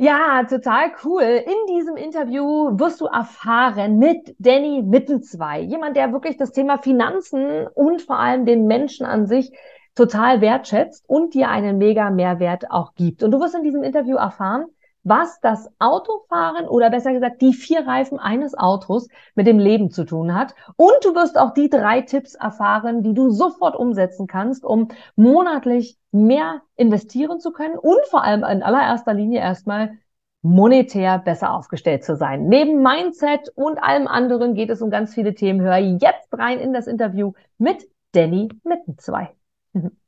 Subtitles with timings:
[0.00, 1.22] Ja, total cool.
[1.22, 2.44] In diesem Interview
[2.78, 8.46] wirst du erfahren mit Danny Mittenzwei, jemand, der wirklich das Thema Finanzen und vor allem
[8.46, 9.50] den Menschen an sich
[9.96, 13.24] total wertschätzt und dir einen mega Mehrwert auch gibt.
[13.24, 14.66] Und du wirst in diesem Interview erfahren,
[15.08, 20.04] was das Autofahren oder besser gesagt die vier Reifen eines Autos mit dem Leben zu
[20.04, 20.54] tun hat.
[20.76, 25.98] Und du wirst auch die drei Tipps erfahren, die du sofort umsetzen kannst, um monatlich
[26.12, 29.98] mehr investieren zu können und vor allem in allererster Linie erstmal
[30.42, 32.46] monetär besser aufgestellt zu sein.
[32.46, 35.60] Neben Mindset und allem anderen geht es um ganz viele Themen.
[35.60, 39.34] Hör jetzt rein in das Interview mit Danny Mittenzwei.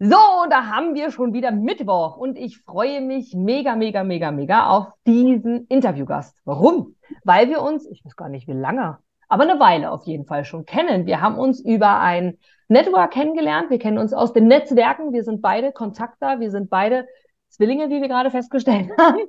[0.00, 0.16] So,
[0.48, 4.92] da haben wir schon wieder Mittwoch und ich freue mich mega, mega, mega, mega auf
[5.04, 6.40] diesen Interviewgast.
[6.44, 6.94] Warum?
[7.24, 8.98] Weil wir uns, ich weiß gar nicht wie lange,
[9.28, 11.06] aber eine Weile auf jeden Fall schon kennen.
[11.06, 13.70] Wir haben uns über ein Network kennengelernt.
[13.70, 15.12] Wir kennen uns aus den Netzwerken.
[15.12, 16.38] Wir sind beide Kontakter.
[16.38, 17.08] Wir sind beide
[17.48, 19.22] Zwillinge, wie wir gerade festgestellt haben.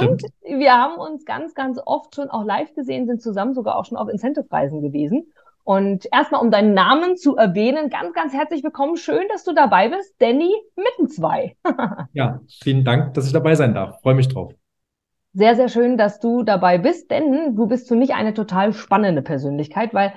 [0.00, 3.84] Und wir haben uns ganz, ganz oft schon auch live gesehen, sind zusammen sogar auch
[3.84, 5.30] schon auf Incentive-Reisen gewesen.
[5.64, 8.98] Und erstmal, um deinen Namen zu erwähnen, ganz, ganz herzlich willkommen.
[8.98, 10.14] Schön, dass du dabei bist.
[10.18, 11.56] Danny Mittenzwei.
[12.12, 13.98] ja, vielen Dank, dass ich dabei sein darf.
[14.02, 14.52] Freue mich drauf.
[15.32, 19.22] Sehr, sehr schön, dass du dabei bist, denn du bist für mich eine total spannende
[19.22, 20.12] Persönlichkeit, weil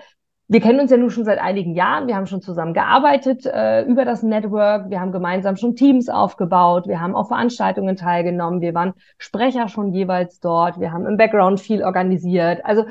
[0.49, 2.07] wir kennen uns ja nun schon seit einigen Jahren.
[2.07, 4.89] Wir haben schon zusammen gearbeitet äh, über das Network.
[4.89, 6.87] Wir haben gemeinsam schon Teams aufgebaut.
[6.87, 8.61] Wir haben auf Veranstaltungen teilgenommen.
[8.61, 10.79] Wir waren Sprecher schon jeweils dort.
[10.79, 12.63] Wir haben im Background viel organisiert.
[12.63, 12.85] Also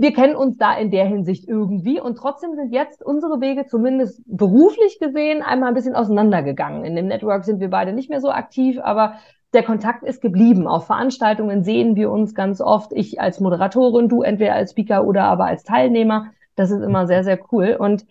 [0.00, 4.22] wir kennen uns da in der Hinsicht irgendwie und trotzdem sind jetzt unsere Wege zumindest
[4.24, 6.86] beruflich gesehen einmal ein bisschen auseinandergegangen.
[6.86, 9.16] In dem Network sind wir beide nicht mehr so aktiv, aber
[9.52, 10.66] der Kontakt ist geblieben.
[10.66, 12.94] Auf Veranstaltungen sehen wir uns ganz oft.
[12.94, 16.28] Ich als Moderatorin, du entweder als Speaker oder aber als Teilnehmer.
[16.56, 17.76] Das ist immer sehr, sehr cool.
[17.78, 18.06] Und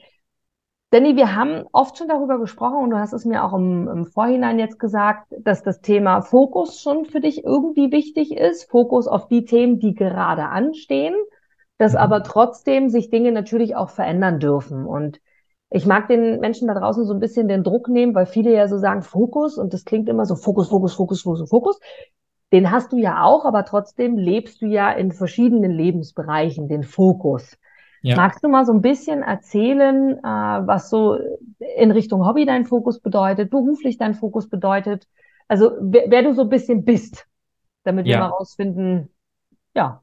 [0.91, 4.05] Danny, wir haben oft schon darüber gesprochen und du hast es mir auch im, im,
[4.05, 8.69] Vorhinein jetzt gesagt, dass das Thema Fokus schon für dich irgendwie wichtig ist.
[8.69, 11.15] Fokus auf die Themen, die gerade anstehen
[11.79, 11.99] dass mhm.
[11.99, 14.85] aber trotzdem sich Dinge natürlich auch verändern dürfen.
[14.85, 15.19] Und
[15.71, 18.67] ich mag den Menschen da draußen so ein bisschen den Druck nehmen, weil viele ja
[18.67, 21.79] so sagen Fokus und das klingt immer so Fokus, Fokus, Fokus, Fokus, Fokus.
[22.51, 27.57] Den hast du ja auch, aber trotzdem lebst du ja in verschiedenen Lebensbereichen den Fokus.
[28.01, 28.15] Ja.
[28.15, 31.17] Magst du mal so ein bisschen erzählen, äh, was so
[31.77, 35.07] in Richtung Hobby dein Fokus bedeutet, beruflich dein Fokus bedeutet?
[35.47, 37.27] Also wer, wer du so ein bisschen bist,
[37.83, 38.15] damit ja.
[38.15, 39.09] wir mal rausfinden,
[39.75, 40.01] ja,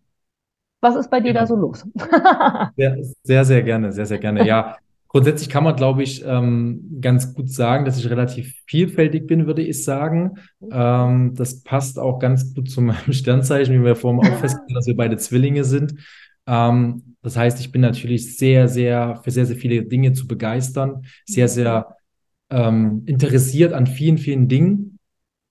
[0.80, 1.40] was ist bei dir ja.
[1.40, 1.86] da so los?
[2.76, 4.46] sehr, sehr, sehr gerne, sehr, sehr gerne.
[4.46, 4.76] Ja,
[5.08, 9.62] grundsätzlich kann man, glaube ich, ähm, ganz gut sagen, dass ich relativ vielfältig bin, würde
[9.62, 10.38] ich sagen.
[10.70, 14.86] Ähm, das passt auch ganz gut zu meinem Sternzeichen, wie wir vorhin auch festgestellt dass
[14.86, 15.94] wir beide Zwillinge sind.
[16.46, 21.02] Ähm, das heißt, ich bin natürlich sehr, sehr für sehr, sehr viele Dinge zu begeistern,
[21.24, 21.96] sehr, sehr
[22.50, 24.98] ähm, interessiert an vielen, vielen Dingen.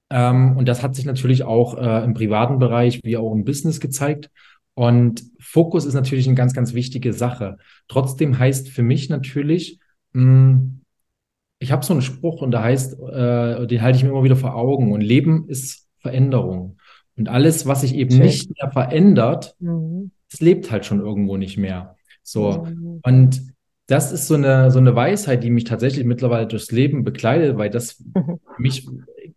[0.09, 3.79] Ähm, und das hat sich natürlich auch äh, im privaten Bereich wie auch im Business
[3.79, 4.29] gezeigt.
[4.75, 7.57] Und Fokus ist natürlich eine ganz, ganz wichtige Sache.
[7.87, 9.79] Trotzdem heißt für mich natürlich,
[10.13, 10.81] mh, hm,
[11.59, 14.35] ich habe so einen Spruch und der heißt, äh, den halte ich mir immer wieder
[14.35, 14.91] vor Augen.
[14.91, 16.77] Und Leben ist Veränderung.
[17.17, 18.21] Und alles, was sich eben Schön.
[18.21, 20.11] nicht mehr verändert, mhm.
[20.31, 21.95] es lebt halt schon irgendwo nicht mehr.
[22.23, 22.65] So.
[22.65, 22.99] Mhm.
[23.03, 23.55] Und
[23.87, 27.69] das ist so eine, so eine Weisheit, die mich tatsächlich mittlerweile durchs Leben begleitet, weil
[27.69, 28.03] das
[28.57, 28.87] mich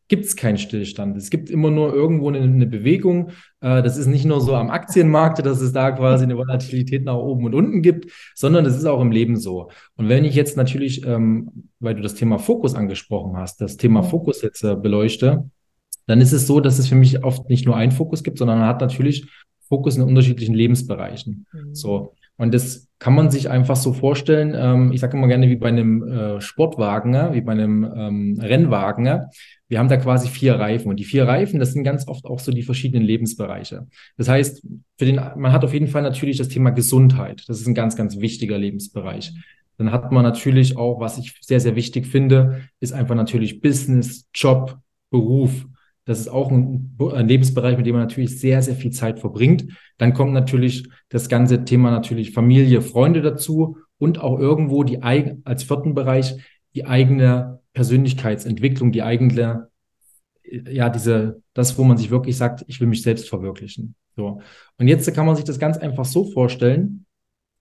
[0.09, 1.17] gibt es keinen Stillstand.
[1.17, 3.31] Es gibt immer nur irgendwo eine, eine Bewegung.
[3.61, 7.17] Äh, das ist nicht nur so am Aktienmarkt, dass es da quasi eine Volatilität nach
[7.17, 9.71] oben und unten gibt, sondern das ist auch im Leben so.
[9.97, 14.03] Und wenn ich jetzt natürlich, ähm, weil du das Thema Fokus angesprochen hast, das Thema
[14.03, 15.51] Fokus jetzt äh, beleuchte,
[16.07, 18.59] dann ist es so, dass es für mich oft nicht nur einen Fokus gibt, sondern
[18.59, 19.29] man hat natürlich
[19.69, 21.47] Fokus in unterschiedlichen Lebensbereichen.
[21.53, 21.75] Mhm.
[21.75, 22.15] So.
[22.39, 25.69] Und das kann man sich einfach so vorstellen, ähm, ich sage immer gerne wie bei
[25.69, 29.27] einem äh, Sportwagen, wie bei einem ähm, Rennwagen.
[29.69, 32.39] Wir haben da quasi vier Reifen und die vier Reifen, das sind ganz oft auch
[32.39, 33.87] so die verschiedenen Lebensbereiche.
[34.17, 34.67] Das heißt,
[34.97, 37.45] für den, man hat auf jeden Fall natürlich das Thema Gesundheit.
[37.49, 39.33] Das ist ein ganz, ganz wichtiger Lebensbereich.
[39.77, 44.29] Dann hat man natürlich auch, was ich sehr, sehr wichtig finde, ist einfach natürlich Business,
[44.35, 44.79] Job,
[45.11, 45.67] Beruf.
[46.09, 49.67] Das ist auch ein, Lebensbereich, mit dem man natürlich sehr, sehr viel Zeit verbringt.
[49.99, 55.65] Dann kommt natürlich das ganze Thema natürlich Familie, Freunde dazu und auch irgendwo die als
[55.65, 56.35] vierten Bereich
[56.75, 59.69] die eigene Persönlichkeitsentwicklung, die eigene,
[60.43, 63.95] ja, diese, das, wo man sich wirklich sagt, ich will mich selbst verwirklichen.
[64.17, 64.41] So.
[64.79, 67.05] Und jetzt kann man sich das ganz einfach so vorstellen,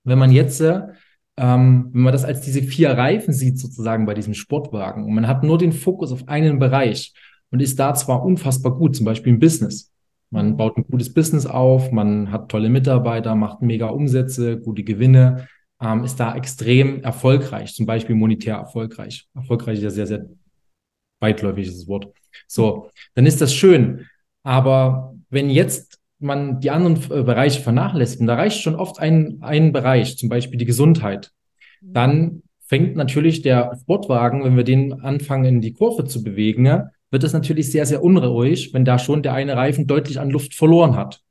[0.06, 0.90] wenn man jetzt, ähm,
[1.36, 5.44] wenn man das als diese vier Reifen sieht, sozusagen bei diesem Sportwagen, und man hat
[5.44, 7.14] nur den Fokus auf einen Bereich
[7.52, 9.92] und ist da zwar unfassbar gut, zum Beispiel im Business.
[10.30, 15.48] Man baut ein gutes Business auf, man hat tolle Mitarbeiter, macht mega Umsätze, gute Gewinne,
[15.82, 19.28] ähm, ist da extrem erfolgreich, zum Beispiel monetär erfolgreich.
[19.34, 20.26] Erfolgreich ist ja sehr, sehr
[21.20, 22.12] weitläufig ist das Wort.
[22.48, 24.06] So, dann ist das schön.
[24.44, 29.38] Aber wenn jetzt man die anderen äh, Bereiche vernachlässigt, und da reicht schon oft ein,
[29.42, 31.32] ein Bereich, zum Beispiel die Gesundheit,
[31.82, 37.24] dann fängt natürlich der Sportwagen, wenn wir den anfangen in die Kurve zu bewegen, wird
[37.24, 40.96] es natürlich sehr, sehr unruhig, wenn da schon der eine Reifen deutlich an Luft verloren
[40.96, 41.22] hat.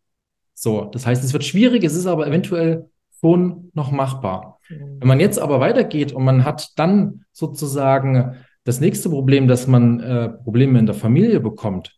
[0.55, 2.89] So, das heißt, es wird schwierig, es ist aber eventuell
[3.21, 4.59] schon noch machbar.
[4.69, 5.01] Mhm.
[5.01, 10.01] Wenn man jetzt aber weitergeht und man hat dann sozusagen das nächste Problem, dass man
[10.01, 11.97] äh, Probleme in der Familie bekommt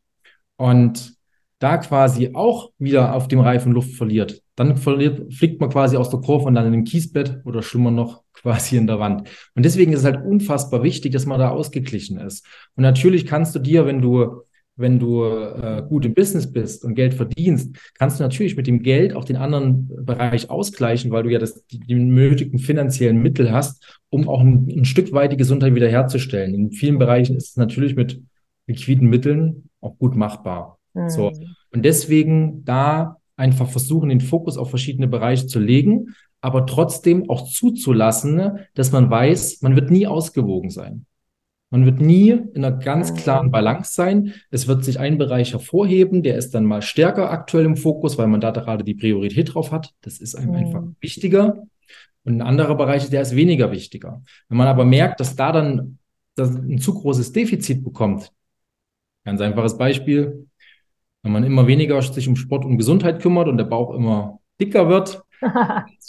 [0.56, 1.14] und
[1.60, 6.10] da quasi auch wieder auf dem Reifen Luft verliert, dann verliert, fliegt man quasi aus
[6.10, 9.28] der Kurve und dann in dem Kiesbett oder schlimmer noch quasi in der Wand.
[9.54, 12.44] Und deswegen ist es halt unfassbar wichtig, dass man da ausgeglichen ist.
[12.76, 14.42] Und natürlich kannst du dir, wenn du
[14.78, 18.82] wenn du äh, gut im Business bist und Geld verdienst, kannst du natürlich mit dem
[18.82, 23.50] Geld auch den anderen Bereich ausgleichen, weil du ja das, die, die nötigen finanziellen Mittel
[23.50, 26.54] hast, um auch ein, ein Stück weit die Gesundheit wiederherzustellen.
[26.54, 28.22] In vielen Bereichen ist es natürlich mit
[28.68, 30.78] liquiden Mitteln auch gut machbar.
[30.94, 31.08] Mhm.
[31.08, 31.32] So.
[31.72, 37.48] Und deswegen da einfach versuchen, den Fokus auf verschiedene Bereiche zu legen, aber trotzdem auch
[37.48, 41.06] zuzulassen, dass man weiß, man wird nie ausgewogen sein.
[41.70, 44.32] Man wird nie in einer ganz klaren Balance sein.
[44.50, 48.26] Es wird sich ein Bereich hervorheben, der ist dann mal stärker aktuell im Fokus, weil
[48.26, 49.92] man da gerade die Priorität drauf hat.
[50.00, 50.56] Das ist einem mhm.
[50.56, 51.64] einfach wichtiger.
[52.24, 54.22] Und ein anderer Bereich, der ist weniger wichtiger.
[54.48, 55.98] Wenn man aber merkt, dass da dann
[56.38, 58.32] dass ein zu großes Defizit bekommt,
[59.24, 60.46] ganz einfaches Beispiel,
[61.22, 64.88] wenn man immer weniger sich um Sport und Gesundheit kümmert und der Bauch immer dicker
[64.88, 65.22] wird,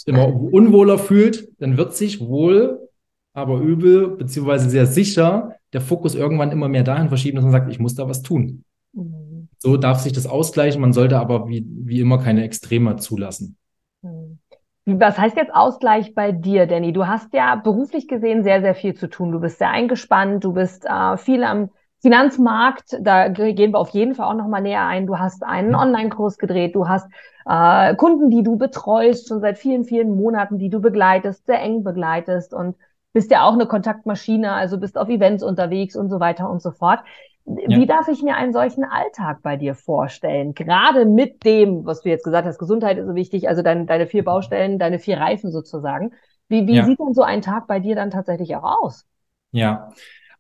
[0.06, 2.90] immer unwohler fühlt, dann wird sich wohl
[3.34, 7.72] aber übel, beziehungsweise sehr sicher, der Fokus irgendwann immer mehr dahin verschieben, dass man sagt,
[7.72, 8.64] ich muss da was tun.
[8.94, 9.50] Mhm.
[9.58, 13.58] So darf sich das ausgleichen, man sollte aber wie, wie immer keine Extreme zulassen.
[14.02, 14.40] Mhm.
[14.86, 16.94] Was heißt jetzt Ausgleich bei dir, Danny?
[16.94, 19.32] Du hast ja beruflich gesehen sehr, sehr viel zu tun.
[19.32, 21.70] Du bist sehr eingespannt, du bist äh, viel am
[22.02, 25.06] Finanzmarkt, da gehen wir auf jeden Fall auch nochmal näher ein.
[25.06, 25.76] Du hast einen.
[25.76, 27.08] Online-Kurs gedreht, du hast
[27.50, 31.84] äh, Kunden, die du betreust, schon seit vielen, vielen Monaten, die du begleitest, sehr eng
[31.84, 32.76] begleitest und
[33.12, 36.70] bist ja auch eine Kontaktmaschine, also bist auf Events unterwegs und so weiter und so
[36.70, 37.00] fort.
[37.46, 37.86] Wie ja.
[37.88, 40.54] darf ich mir einen solchen Alltag bei dir vorstellen?
[40.54, 44.06] Gerade mit dem, was du jetzt gesagt hast, Gesundheit ist so wichtig, also dein, deine
[44.06, 46.12] vier Baustellen, deine vier Reifen sozusagen.
[46.50, 46.86] Wie, wie ja.
[46.86, 49.08] sieht denn so ein Tag bei dir dann tatsächlich auch aus?
[49.52, 49.90] Ja,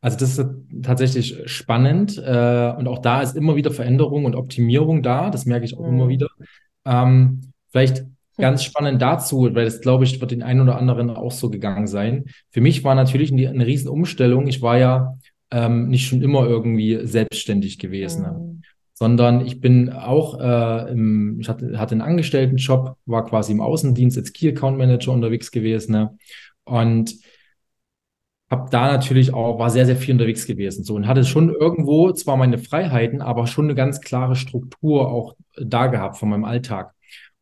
[0.01, 0.47] also das ist
[0.83, 5.31] tatsächlich spannend äh, und auch da ist immer wieder Veränderung und Optimierung da.
[5.31, 5.95] Das merke ich auch mhm.
[5.95, 6.27] immer wieder.
[6.85, 8.05] Ähm, vielleicht
[8.39, 11.87] Ganz spannend dazu, weil das, glaube ich, wird den einen oder anderen auch so gegangen
[11.87, 12.25] sein.
[12.51, 14.47] Für mich war natürlich eine, eine Riesenumstellung.
[14.47, 15.17] Ich war ja
[15.51, 18.61] ähm, nicht schon immer irgendwie selbstständig gewesen, mhm.
[18.93, 24.17] sondern ich bin auch, äh, im, ich hatte, hatte einen Angestelltenjob, war quasi im Außendienst
[24.17, 26.17] als Key Account Manager unterwegs gewesen ne?
[26.63, 27.13] und
[28.49, 30.83] habe da natürlich auch, war sehr, sehr viel unterwegs gewesen.
[30.83, 35.35] So und hatte schon irgendwo zwar meine Freiheiten, aber schon eine ganz klare Struktur auch
[35.57, 36.93] da gehabt von meinem Alltag.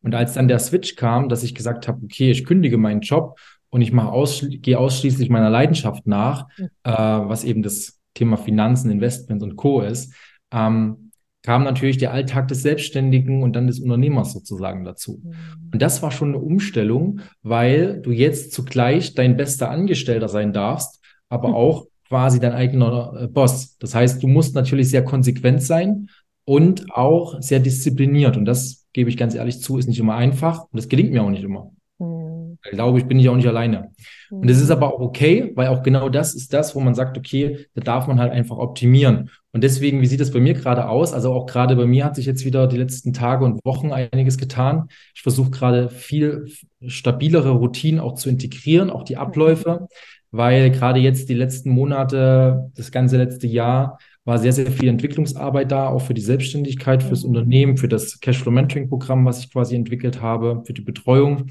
[0.02, 3.40] Und als dann der Switch kam, dass ich gesagt habe, okay, ich kündige meinen Job
[3.70, 6.70] und ich mache ausschli gehe ausschließlich meiner Leidenschaft nach, mhm.
[6.84, 9.82] äh, was eben das Thema Finanzen, Investments und Co.
[9.82, 10.14] ist,
[10.52, 11.07] ähm,
[11.48, 15.22] kam natürlich der Alltag des Selbstständigen und dann des Unternehmers sozusagen dazu.
[15.24, 15.34] Mhm.
[15.72, 21.00] Und das war schon eine Umstellung, weil du jetzt zugleich dein bester Angestellter sein darfst,
[21.30, 21.54] aber mhm.
[21.54, 23.78] auch quasi dein eigener äh, Boss.
[23.78, 26.10] Das heißt, du musst natürlich sehr konsequent sein
[26.44, 28.36] und auch sehr diszipliniert.
[28.36, 31.24] Und das gebe ich ganz ehrlich zu, ist nicht immer einfach und das gelingt mir
[31.24, 31.72] auch nicht immer.
[31.98, 32.58] Mhm.
[32.66, 33.92] Ich glaube, ich bin ich auch nicht alleine.
[34.30, 37.18] Und es ist aber auch okay, weil auch genau das ist das, wo man sagt,
[37.18, 39.30] okay, da darf man halt einfach optimieren.
[39.58, 41.14] Und deswegen, wie sieht es bei mir gerade aus?
[41.14, 44.38] Also auch gerade bei mir hat sich jetzt wieder die letzten Tage und Wochen einiges
[44.38, 44.88] getan.
[45.16, 46.46] Ich versuche gerade viel
[46.86, 49.88] stabilere Routinen auch zu integrieren, auch die Abläufe,
[50.30, 55.72] weil gerade jetzt die letzten Monate, das ganze letzte Jahr war sehr, sehr viel Entwicklungsarbeit
[55.72, 59.76] da, auch für die Selbstständigkeit, fürs Unternehmen, für das Cashflow Mentoring Programm, was ich quasi
[59.76, 61.48] entwickelt habe, für die Betreuung.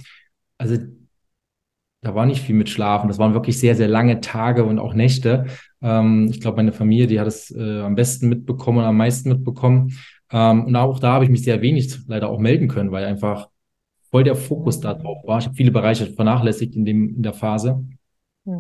[0.58, 0.76] Also
[2.06, 3.08] da war nicht viel mit Schlafen.
[3.08, 5.46] Das waren wirklich sehr, sehr lange Tage und auch Nächte.
[5.82, 9.28] Ähm, ich glaube, meine Familie, die hat es äh, am besten mitbekommen und am meisten
[9.28, 9.92] mitbekommen.
[10.30, 13.48] Ähm, und auch da habe ich mich sehr wenig leider auch melden können, weil einfach
[14.10, 15.40] voll der Fokus da drauf war.
[15.40, 17.84] Ich habe viele Bereiche vernachlässigt in, dem, in der Phase.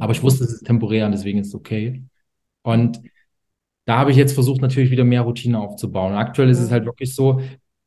[0.00, 2.02] Aber ich wusste, es ist temporär und deswegen ist es okay.
[2.62, 3.00] Und
[3.84, 6.12] da habe ich jetzt versucht, natürlich wieder mehr Routine aufzubauen.
[6.12, 7.40] Und aktuell ist es halt wirklich so,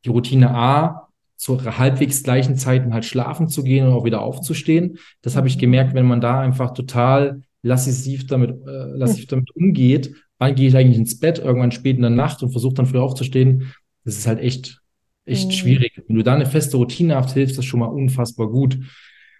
[0.05, 1.08] die Routine A,
[1.39, 5.00] zu halbwegs gleichen Zeiten halt schlafen zu gehen und auch wieder aufzustehen.
[5.22, 5.62] Das habe ich mhm.
[5.62, 10.75] gemerkt, wenn man da einfach total lassiv damit, äh, lassiv damit umgeht, wann gehe ich
[10.75, 13.74] eigentlich ins Bett, irgendwann spät in der Nacht und versuche dann früh aufzustehen.
[14.03, 14.81] Das ist halt echt,
[15.25, 15.51] echt mhm.
[15.51, 16.03] schwierig.
[16.08, 18.77] Wenn du da eine feste Routine hast, hilft das schon mal unfassbar gut.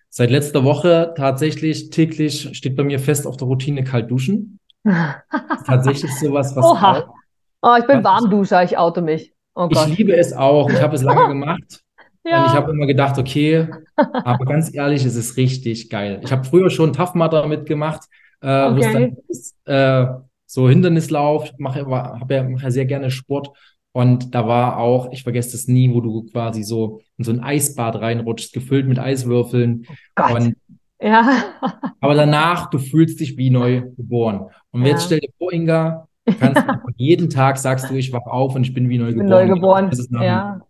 [0.10, 4.60] Seit letzter Woche tatsächlich täglich steht bei mir fest auf der Routine kalt duschen.
[5.66, 7.00] tatsächlich sowas, was Oha.
[7.00, 7.14] auch,
[7.62, 9.34] Oh, ich bin Warmduscher, ich oute mich.
[9.54, 10.70] Oh ich liebe es auch.
[10.70, 11.84] Ich habe es lange gemacht
[12.32, 16.20] und ich Ja, habe immer gedacht, okay, aber ganz ehrlich, es ist richtig geil.
[16.24, 18.04] Ich habe früher schon Tough Mudder mitgemacht,
[18.42, 19.16] äh, wo es dann okay.
[19.28, 20.06] ist, äh,
[20.46, 23.52] so Hindernislauf, mache habe ja, mach ja sehr gerne Sport
[23.92, 27.42] und da war auch, ich vergesse das nie, wo du quasi so in so ein
[27.42, 30.32] Eisbad reinrutschst, gefüllt mit Eiswürfeln Gott.
[30.32, 30.56] und
[31.02, 31.44] Ja.
[32.02, 34.48] aber danach, du fühlst dich wie neu geboren.
[34.72, 35.06] Und jetzt Ja.
[35.08, 36.08] stell dir vor, Inga,
[36.40, 39.16] kannst einfach jeden Tag sagst du, ich wach auf und ich bin wie neu Ich
[39.16, 39.48] bin geboren.
[39.48, 39.90] neugeboren.
[39.90, 40.62] Das ist nach, Ja.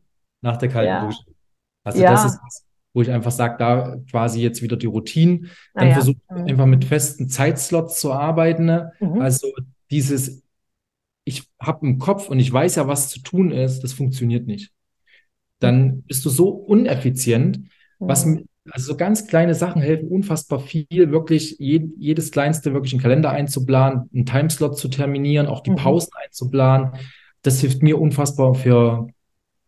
[0.42, 1.06] nach der kalten Ja.
[1.06, 1.24] Dusche.
[1.90, 2.28] Also das Ja.
[2.30, 5.50] ist was, wo ich einfach sage, da quasi jetzt wieder die Routinen.
[5.74, 5.94] Dann Naja.
[5.94, 6.48] versuche ich Mhm.
[6.50, 8.66] einfach mit festen Zeitslots zu arbeiten.
[8.66, 8.92] ne?
[9.00, 9.22] Mhm.
[9.22, 9.48] Also
[9.92, 10.44] dieses,
[11.26, 14.72] ich habe im Kopf und ich weiß ja, was zu tun ist, das funktioniert nicht.
[15.60, 17.60] Dann bist du so uneffizient,
[18.00, 18.46] was, Mhm.
[18.72, 23.30] also so ganz kleine Sachen helfen unfassbar viel, wirklich je, jedes kleinste wirklich einen Kalender
[23.32, 25.76] einzuplanen, einen Timeslot zu terminieren, auch die Mhm.
[25.76, 26.92] Pausen einzuplanen.
[27.42, 29.08] Das hilft mir unfassbar für,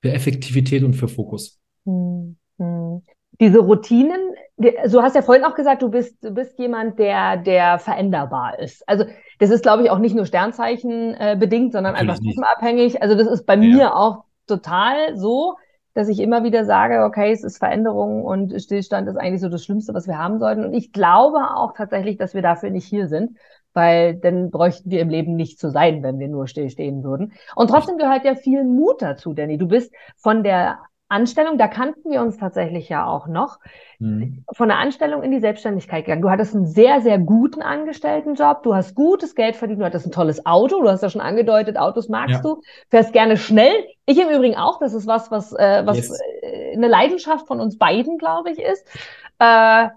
[0.01, 1.59] für Effektivität und für Fokus.
[1.85, 3.01] Hm, hm.
[3.39, 4.19] Diese Routinen,
[4.57, 8.59] die- du hast ja vorhin auch gesagt, du bist, du bist jemand, der, der veränderbar
[8.59, 8.87] ist.
[8.87, 9.05] Also
[9.39, 12.35] das ist, glaube ich, auch nicht nur Sternzeichen äh, bedingt, sondern einfach Natürlich nicht.
[12.35, 13.01] typenabhängig.
[13.01, 13.59] Also das ist bei Ja.
[13.59, 15.55] mir auch total so,
[15.93, 19.65] dass ich immer wieder sage, okay, es ist Veränderung und Stillstand ist eigentlich so das
[19.65, 20.63] Schlimmste, was wir haben sollten.
[20.63, 23.37] Und ich glaube auch tatsächlich, dass wir dafür nicht hier sind,
[23.73, 27.33] weil dann bräuchten wir im Leben nicht zu sein, wenn wir nur stillstehen würden.
[27.55, 29.57] Und trotzdem gehört ja viel Mut dazu, Danny.
[29.57, 30.79] Du bist von der
[31.11, 33.59] Anstellung, da kannten wir uns tatsächlich ja auch noch,
[33.99, 34.43] Mhm.
[34.53, 36.21] von der Anstellung in die Selbstständigkeit gegangen.
[36.21, 40.11] Du hattest einen sehr, sehr guten Angestelltenjob, du hast gutes Geld verdient, du hattest ein
[40.11, 42.41] tolles Auto, du hast ja schon angedeutet, Autos magst Ja.
[42.43, 43.73] du, fährst gerne schnell.
[44.05, 46.19] Ich im Übrigen auch, das ist was, was, äh, was Yes.
[46.41, 48.85] äh, eine Leidenschaft von uns beiden, glaube ich, ist.
[49.39, 49.89] Äh,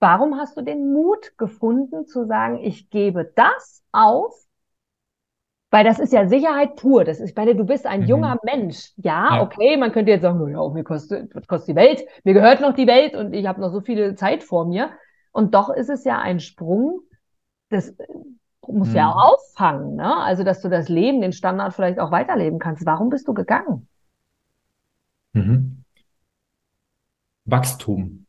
[0.00, 4.34] warum hast du den Mut gefunden zu sagen, ich gebe das auf?
[5.74, 7.02] Weil das ist ja Sicherheit pur.
[7.04, 8.06] Das ist, ich meine, du bist ein Mhm.
[8.06, 8.92] junger Mensch.
[8.96, 9.42] Ja, Ja.
[9.42, 12.04] okay, man könnte jetzt sagen, na ja, mir kostet, kostet die Welt?
[12.22, 14.90] Mir gehört noch die Welt und ich habe noch so viel Zeit vor mir.
[15.32, 17.00] Und doch ist es ja ein Sprung,
[17.70, 18.06] das äh,
[18.68, 19.12] muss ja Mhm.
[19.12, 20.16] auch auffangen, ne?
[20.18, 22.86] Also, dass du das Leben, den Standard vielleicht auch weiterleben kannst.
[22.86, 23.88] Warum bist du gegangen?
[25.34, 25.84] Mhm.
[27.46, 28.26] Wachstum.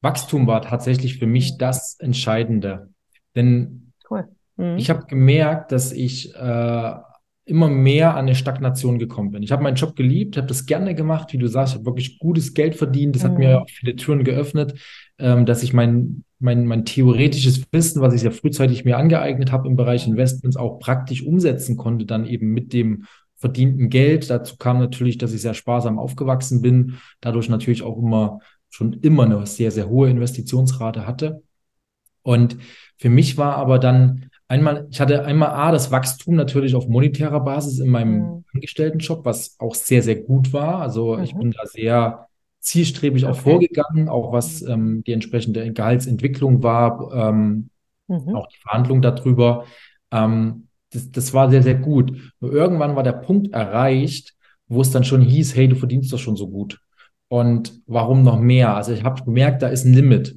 [0.00, 1.58] Wachstum war tatsächlich für mich Mhm.
[1.58, 2.92] das Entscheidende.
[3.36, 4.28] Denn Cool.
[4.58, 4.76] Mhm.
[4.76, 6.92] ich habe gemerkt, dass ich äh,
[7.46, 9.42] immer mehr an eine Stagnation gekommen bin.
[9.42, 12.52] Ich habe meinen Job geliebt, habe das gerne gemacht, wie du sagst, habe wirklich gutes
[12.52, 13.16] Geld verdient.
[13.16, 13.62] Das hat mir Mhm.
[13.62, 14.74] auch viele Türen geöffnet,
[15.18, 19.66] ähm, dass ich mein, mein, mein theoretisches Wissen, was ich sehr frühzeitig mir angeeignet habe
[19.66, 23.04] im Bereich Investments, auch praktisch umsetzen konnte, dann eben mit dem
[23.36, 24.28] verdienten Geld.
[24.28, 29.22] Dazu kam natürlich, dass ich sehr sparsam aufgewachsen bin, dadurch natürlich auch immer schon immer
[29.24, 31.42] eine sehr, sehr hohe Investitionsrate hatte.
[32.22, 32.58] Und
[32.98, 37.40] für mich war aber dann einmal, ich hatte einmal A, das Wachstum natürlich auf monetärer
[37.40, 38.44] Basis in meinem Mhm.
[38.54, 40.80] Angestelltenjob, was auch sehr, sehr gut war.
[40.80, 41.40] Also ich Mhm.
[41.40, 42.28] bin da sehr
[42.60, 43.42] zielstrebig auch Okay.
[43.42, 47.70] vorgegangen, auch was ähm, die entsprechende Gehaltsentwicklung war, ähm,
[48.08, 48.34] Mhm.
[48.36, 49.64] auch die Verhandlung darüber.
[50.10, 52.12] Ähm, das, das war sehr, sehr gut.
[52.40, 54.34] Nur irgendwann war der Punkt erreicht,
[54.68, 56.78] wo es dann schon hieß, hey, du verdienst doch schon so gut.
[57.28, 58.74] Und warum noch mehr?
[58.74, 60.36] Also ich habe gemerkt, da ist ein Limit.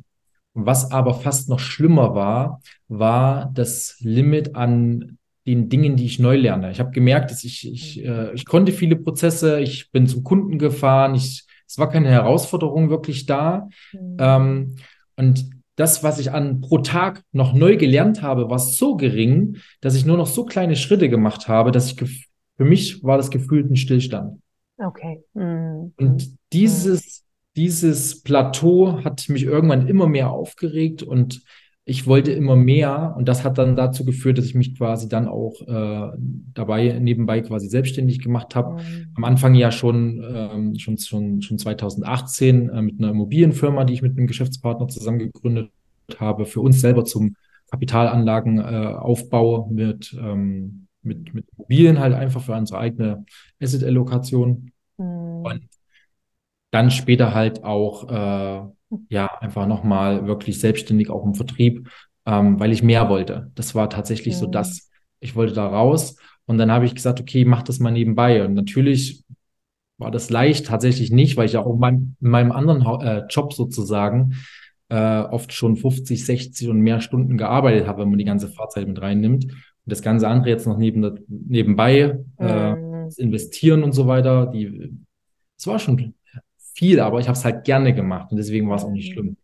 [0.53, 5.17] Was aber fast noch schlimmer war, war das Limit an
[5.48, 6.72] den Dingen, die ich neu lerne.
[6.72, 10.60] Ich habe gemerkt, dass ich, ich, äh, ich konnte viele Prozesse, ich bin zum Kunden
[10.60, 13.70] gefahren, ich, es war keine Herausforderung wirklich da.
[13.93, 14.17] Mhm.
[14.20, 14.75] Ähm,
[15.15, 19.96] und das, was ich an pro Tag noch neu gelernt habe, war so gering, dass
[19.96, 21.96] ich nur noch so kleine Schritte gemacht habe, dass ich
[22.58, 24.39] für mich war das gefühlt ein Stillstand.
[24.77, 25.24] Okay.
[25.34, 25.93] Mhm.
[25.98, 27.24] Und dieses,
[27.55, 31.41] dieses Plateau hat mich irgendwann immer mehr aufgeregt und
[31.84, 33.15] ich wollte immer mehr.
[33.17, 36.17] Und das hat dann dazu geführt, dass ich mich quasi dann auch äh,
[36.53, 38.81] dabei nebenbei quasi selbstständig gemacht habe.
[38.81, 39.08] Mhm.
[39.15, 44.01] Am Anfang ja schon, ähm, schon, schon, schon 2018 äh, mit einer Immobilienfirma, die ich
[44.01, 45.72] mit einem Geschäftspartner zusammen gegründet
[46.17, 47.36] habe, für uns selber zum
[47.72, 53.25] Kapitalanlagenaufbau äh, mit, ähm, mit, mit Immobilien halt einfach für unsere eigene
[53.60, 54.72] Asset-Allokation.
[54.98, 55.05] Mhm.
[55.05, 55.62] Und
[56.72, 58.62] dann später halt auch, äh,
[59.10, 61.90] ja, einfach nochmal wirklich selbstständig auch im Vertrieb,
[62.25, 63.51] ähm, weil ich mehr wollte.
[63.56, 64.51] Das war tatsächlich so Mhm.
[64.51, 64.90] das.
[65.20, 68.44] Ich wollte da raus und dann habe ich gesagt, okay, mach das mal nebenbei.
[68.46, 69.24] Und natürlich
[69.98, 73.24] war das leicht, tatsächlich nicht, weil ich ja auch in meinem, in meinem anderen äh,
[73.30, 74.36] Job sozusagen
[74.90, 78.88] äh, oft schon 50, 60 und mehr Stunden gearbeitet habe, wenn man die ganze Fahrzeit
[78.88, 79.46] mit reinnimmt.
[79.46, 79.54] Und
[79.86, 83.06] das ganze andere jetzt noch neben, nebenbei, äh, Mhm.
[83.06, 84.92] das Investieren und so weiter, die,
[85.58, 86.13] es war schon
[86.75, 89.13] viel, aber ich habe es halt gerne gemacht und deswegen war es auch nicht Mhm.
[89.13, 89.38] schlimm.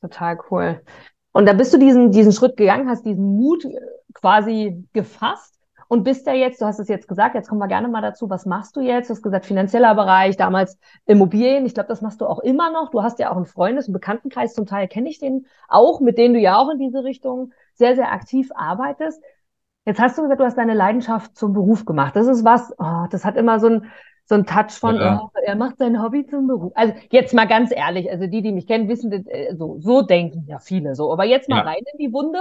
[0.00, 0.80] Total cool.
[1.32, 3.78] Und da bist du diesen, diesen Schritt gegangen, hast diesen Mut äh,
[4.14, 5.54] quasi gefasst
[5.88, 8.28] und bist ja jetzt, du hast es jetzt gesagt, jetzt kommen wir gerne mal dazu,
[8.30, 9.08] was machst du jetzt?
[9.10, 11.66] Du hast gesagt, finanzieller Bereich, damals Immobilien.
[11.66, 12.90] Ich glaube, das machst du auch immer noch.
[12.90, 16.18] Du hast ja auch einen Freundes- und Bekanntenkreis, zum Teil kenne ich den auch, mit
[16.18, 19.22] denen du ja auch in diese Richtung sehr, sehr aktiv arbeitest.
[19.86, 22.14] Jetzt hast du gesagt, du hast deine Leidenschaft zum Beruf gemacht.
[22.14, 23.86] Das ist was, oh, das hat immer so ein,
[24.28, 25.22] so ein Touch von, ja.
[25.24, 26.72] oh, er macht sein Hobby zum Beruf.
[26.74, 30.44] Also jetzt mal ganz ehrlich, also die, die mich kennen, wissen, äh, so, so denken
[30.46, 31.10] ja viele so.
[31.10, 31.62] Aber jetzt mal ja.
[31.62, 32.40] rein in die Wunde.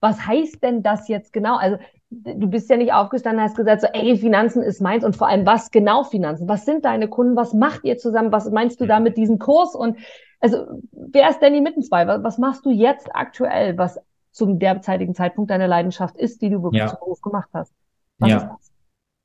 [0.00, 1.56] Was heißt denn das jetzt genau?
[1.56, 1.78] Also
[2.10, 5.44] du bist ja nicht aufgestanden, hast gesagt, so, ey, Finanzen ist meins und vor allem,
[5.44, 6.48] was genau Finanzen?
[6.48, 7.34] Was sind deine Kunden?
[7.34, 8.30] Was macht ihr zusammen?
[8.30, 9.74] Was meinst du da mit diesem Kurs?
[9.74, 9.98] Und
[10.38, 12.06] also, wer ist Danny Mittenzwei?
[12.06, 13.98] Was, was machst du jetzt aktuell, was
[14.30, 16.88] zum derzeitigen Zeitpunkt deine Leidenschaft ist, die du wirklich ja.
[16.88, 17.72] zum Beruf gemacht hast?
[18.18, 18.56] Was ja,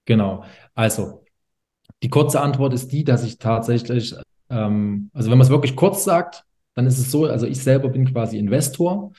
[0.06, 0.44] genau.
[0.74, 1.19] Also,
[2.04, 4.16] die kurze Antwort ist die, dass ich tatsächlich,
[4.50, 7.90] ähm, also wenn man es wirklich kurz sagt, dann ist es so, also ich selber
[7.90, 9.12] bin quasi Investor,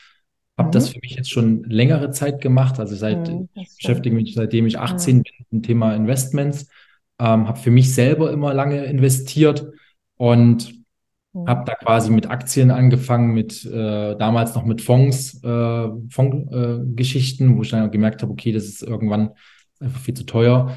[0.57, 0.73] habe mhm.
[0.73, 4.67] das für mich jetzt schon längere Zeit gemacht, also seit, mhm, ich beschäftige mich seitdem
[4.67, 5.23] ich 18 mhm.
[5.23, 6.69] bin mit dem Thema Investments,
[7.19, 9.67] ähm, habe für mich selber immer lange investiert
[10.17, 10.73] und
[11.33, 11.47] mhm.
[11.47, 17.57] habe da quasi mit Aktien angefangen, mit äh, damals noch mit Fonds, äh, Fondsgeschichten, äh,
[17.57, 19.33] wo ich dann gemerkt habe, okay, das ist irgendwann
[19.81, 20.77] einfach viel zu teuer.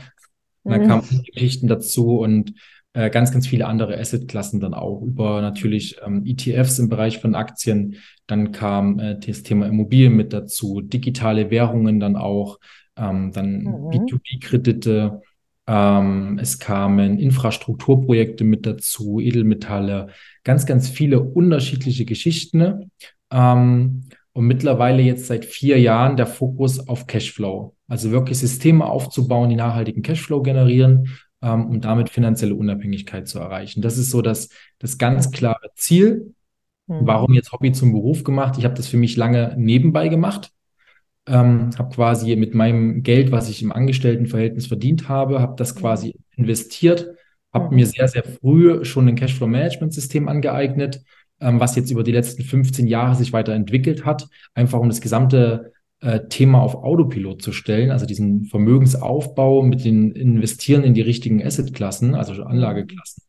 [0.64, 0.88] Und dann mhm.
[0.88, 2.54] kamen Geschichten dazu und
[2.94, 7.34] äh, ganz, ganz viele andere Assetklassen dann auch über natürlich ähm, ETFs im Bereich von
[7.36, 7.96] Aktien.
[8.28, 12.60] Dann kam äh, das Thema Immobilien mit dazu, digitale Währungen dann auch,
[12.96, 13.90] ähm, dann mhm.
[13.90, 15.22] B2B-Kredite.
[15.66, 20.10] Ähm, es kamen Infrastrukturprojekte mit dazu, Edelmetalle,
[20.44, 22.92] ganz, ganz viele unterschiedliche Geschichten.
[23.32, 24.04] Ähm,
[24.34, 27.76] und mittlerweile jetzt seit vier Jahren der Fokus auf Cashflow.
[27.94, 31.10] Also wirklich Systeme aufzubauen, die nachhaltigen Cashflow generieren,
[31.44, 33.84] ähm, um damit finanzielle Unabhängigkeit zu erreichen.
[33.84, 36.34] Das ist so das, das ganz klare Ziel.
[36.88, 37.02] Mhm.
[37.02, 38.56] Warum jetzt Hobby zum Beruf gemacht?
[38.58, 40.50] Ich habe das für mich lange nebenbei gemacht.
[41.28, 46.16] Ähm, habe quasi mit meinem Geld, was ich im Angestelltenverhältnis verdient habe, habe das quasi
[46.36, 47.14] investiert,
[47.54, 47.76] habe mhm.
[47.76, 51.04] mir sehr, sehr früh schon ein Cashflow-Management-System angeeignet,
[51.40, 55.74] ähm, was jetzt über die letzten 15 Jahre sich weiterentwickelt hat, einfach um das gesamte
[56.28, 62.16] Thema auf Autopilot zu stellen, also diesen Vermögensaufbau mit den Investieren in die richtigen Assetklassen,
[62.16, 63.24] also Anlageklassen.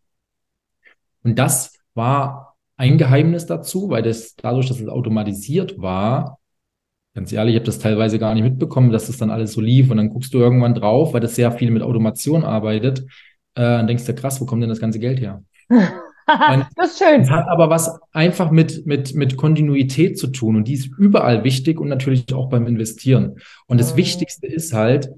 [1.23, 6.39] Und das war ein Geheimnis dazu, weil das dadurch, dass es automatisiert war,
[7.15, 9.91] ganz ehrlich, ich habe das teilweise gar nicht mitbekommen, dass das dann alles so lief
[9.91, 13.01] und dann guckst du irgendwann drauf, weil das sehr viel mit Automation arbeitet,
[13.55, 15.45] äh, dann denkst du, krass, wo kommt denn das ganze Geld her?
[16.77, 17.23] das ist schön.
[17.23, 21.45] Es hat aber was einfach mit, mit, mit Kontinuität zu tun und die ist überall
[21.45, 23.37] wichtig und natürlich auch beim Investieren.
[23.67, 23.99] Und das mhm.
[23.99, 25.11] Wichtigste ist halt,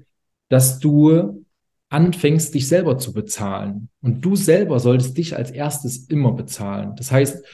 [0.49, 1.45] dass du
[1.89, 3.89] anfängst, dich selber zu bezahlen.
[4.01, 6.95] Und du selber solltest dich als erstes immer bezahlen.
[6.97, 7.45] Das heißt,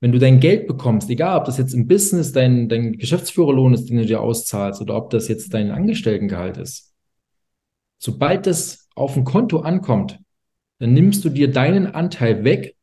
[0.00, 3.88] wenn du dein Geld bekommst, egal ob das jetzt im Business dein, dein Geschäftsführerlohn ist,
[3.88, 6.94] den du dir auszahlst, oder ob das jetzt dein Angestelltengehalt ist,
[7.98, 10.18] sobald das auf ein Konto ankommt,
[10.78, 12.76] dann nimmst du dir deinen Anteil weg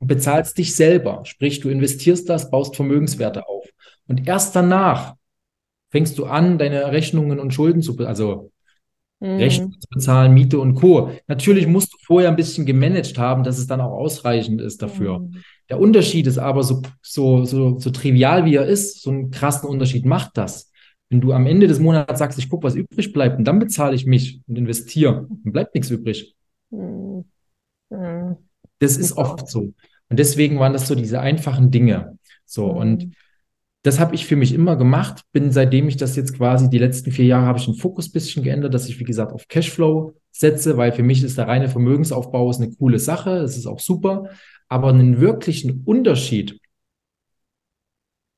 [0.00, 1.22] bezahlst dich selber.
[1.24, 3.66] Sprich, du investierst das, baust Vermögenswerte auf.
[4.06, 5.14] Und erst danach
[5.90, 8.50] fängst du an, deine Rechnungen und Schulden zu, also
[9.20, 9.36] mhm.
[9.36, 11.10] Rechnungen zu bezahlen, Miete und Co.
[11.26, 15.20] Natürlich musst du vorher ein bisschen gemanagt haben, dass es dann auch ausreichend ist dafür.
[15.20, 15.42] Mhm.
[15.68, 19.68] Der Unterschied ist aber so, so, so, so trivial wie er ist, so einen krassen
[19.68, 20.70] Unterschied macht das.
[21.10, 23.94] Wenn du am Ende des Monats sagst, ich gucke, was übrig bleibt und dann bezahle
[23.94, 26.34] ich mich und investiere, dann bleibt nichts übrig.
[26.70, 27.24] Mhm.
[28.78, 29.72] Das ist oft so.
[30.08, 32.18] Und deswegen waren das so diese einfachen Dinge.
[32.44, 32.78] So, mhm.
[32.78, 33.14] und
[33.82, 35.22] das habe ich für mich immer gemacht.
[35.32, 38.12] Bin seitdem ich das jetzt quasi die letzten vier Jahre habe ich den Fokus ein
[38.12, 41.68] bisschen geändert, dass ich, wie gesagt, auf Cashflow setze, weil für mich ist der reine
[41.68, 43.38] Vermögensaufbau ist eine coole Sache.
[43.38, 44.30] Es ist auch super.
[44.68, 46.60] Aber einen wirklichen Unterschied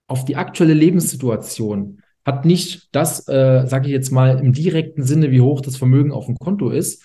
[0.06, 5.30] auf die aktuelle Lebenssituation hat nicht das, äh, sage ich jetzt mal, im direkten Sinne,
[5.30, 7.02] wie hoch das Vermögen auf dem Konto ist,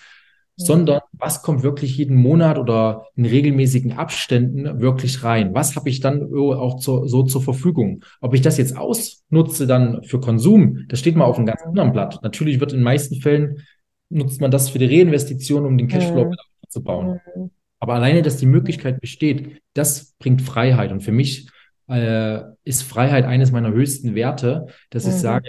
[0.56, 5.54] sondern was kommt wirklich jeden Monat oder in regelmäßigen Abständen wirklich rein?
[5.54, 8.02] Was habe ich dann auch zu, so zur Verfügung?
[8.20, 11.92] Ob ich das jetzt ausnutze dann für Konsum, das steht mal auf einem ganz anderen
[11.92, 12.20] Blatt.
[12.22, 13.58] Natürlich wird in den meisten Fällen
[14.08, 16.34] nutzt man das für die Reinvestition, um den Cashflow mhm.
[16.62, 17.20] aufzubauen.
[17.36, 17.50] Mhm.
[17.78, 20.92] Aber alleine, dass die Möglichkeit besteht, das bringt Freiheit.
[20.92, 21.48] Und für mich
[21.88, 25.10] äh, ist Freiheit eines meiner höchsten Werte, dass mhm.
[25.10, 25.48] ich sage,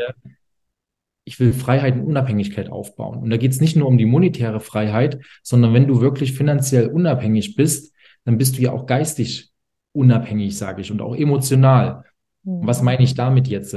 [1.27, 3.19] ich will Freiheit und Unabhängigkeit aufbauen.
[3.19, 6.87] Und da geht es nicht nur um die monetäre Freiheit, sondern wenn du wirklich finanziell
[6.87, 9.51] unabhängig bist, dann bist du ja auch geistig
[9.91, 12.05] unabhängig, sage ich, und auch emotional.
[12.43, 12.65] Mhm.
[12.65, 13.75] Was meine ich damit jetzt?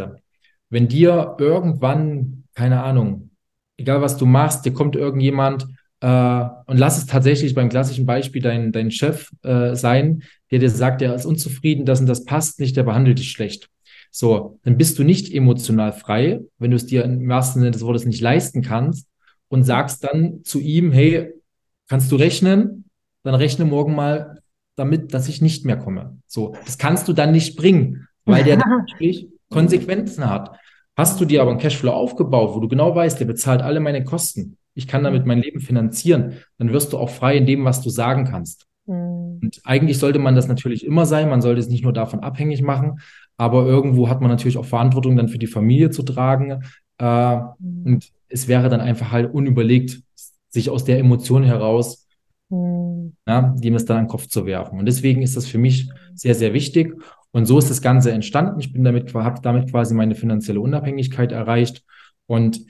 [0.69, 3.31] Wenn dir irgendwann, keine Ahnung,
[3.77, 5.67] egal was du machst, dir kommt irgendjemand
[6.01, 10.71] äh, und lass es tatsächlich beim klassischen Beispiel dein, dein Chef äh, sein, der dir
[10.71, 13.69] sagt, der ist unzufrieden, das und das passt nicht, der behandelt dich schlecht.
[14.11, 17.83] So, dann bist du nicht emotional frei, wenn du es dir im wahrsten Sinne des
[17.83, 19.09] Wortes nicht leisten kannst
[19.49, 21.33] und sagst dann zu ihm, hey,
[21.89, 22.85] kannst du rechnen?
[23.23, 24.41] Dann rechne morgen mal
[24.77, 26.19] damit, dass ich nicht mehr komme.
[26.27, 28.57] So, das kannst du dann nicht bringen, weil der
[28.89, 30.57] natürlich Konsequenzen hat.
[30.97, 34.05] Hast du dir aber einen Cashflow aufgebaut, wo du genau weißt, der bezahlt alle meine
[34.05, 37.83] Kosten, ich kann damit mein Leben finanzieren, dann wirst du auch frei in dem, was
[37.83, 38.67] du sagen kannst.
[38.87, 39.41] Mhm.
[39.43, 42.63] Und eigentlich sollte man das natürlich immer sein, man sollte es nicht nur davon abhängig
[42.63, 43.01] machen,
[43.41, 46.63] aber irgendwo hat man natürlich auch Verantwortung dann für die Familie zu tragen.
[46.99, 47.87] Äh, mhm.
[47.87, 50.03] Und es wäre dann einfach halt unüberlegt,
[50.51, 52.07] sich aus der Emotion heraus
[52.51, 53.15] mhm.
[53.27, 54.79] ja, dem es dann an den Kopf zu werfen.
[54.79, 56.95] Und deswegen ist das für mich sehr, sehr wichtig.
[57.31, 58.61] Und so ist das Ganze entstanden.
[58.61, 61.83] Ich bin damit, habe damit quasi meine finanzielle Unabhängigkeit erreicht.
[62.27, 62.61] Und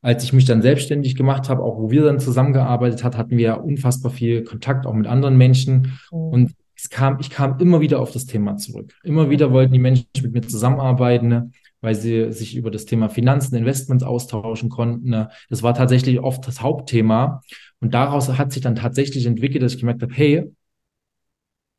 [0.00, 3.44] als ich mich dann selbstständig gemacht habe, auch wo wir dann zusammengearbeitet hat, hatten wir
[3.44, 5.98] ja unfassbar viel Kontakt auch mit anderen Menschen.
[6.10, 6.18] Mhm.
[6.18, 8.94] Und es kam, ich kam immer wieder auf das Thema zurück.
[9.04, 13.08] Immer wieder wollten die Menschen mit mir zusammenarbeiten, ne, weil sie sich über das Thema
[13.08, 15.10] Finanzen, Investments austauschen konnten.
[15.10, 15.30] Ne.
[15.50, 17.42] Das war tatsächlich oft das Hauptthema.
[17.80, 20.50] Und daraus hat sich dann tatsächlich entwickelt, dass ich gemerkt habe, hey,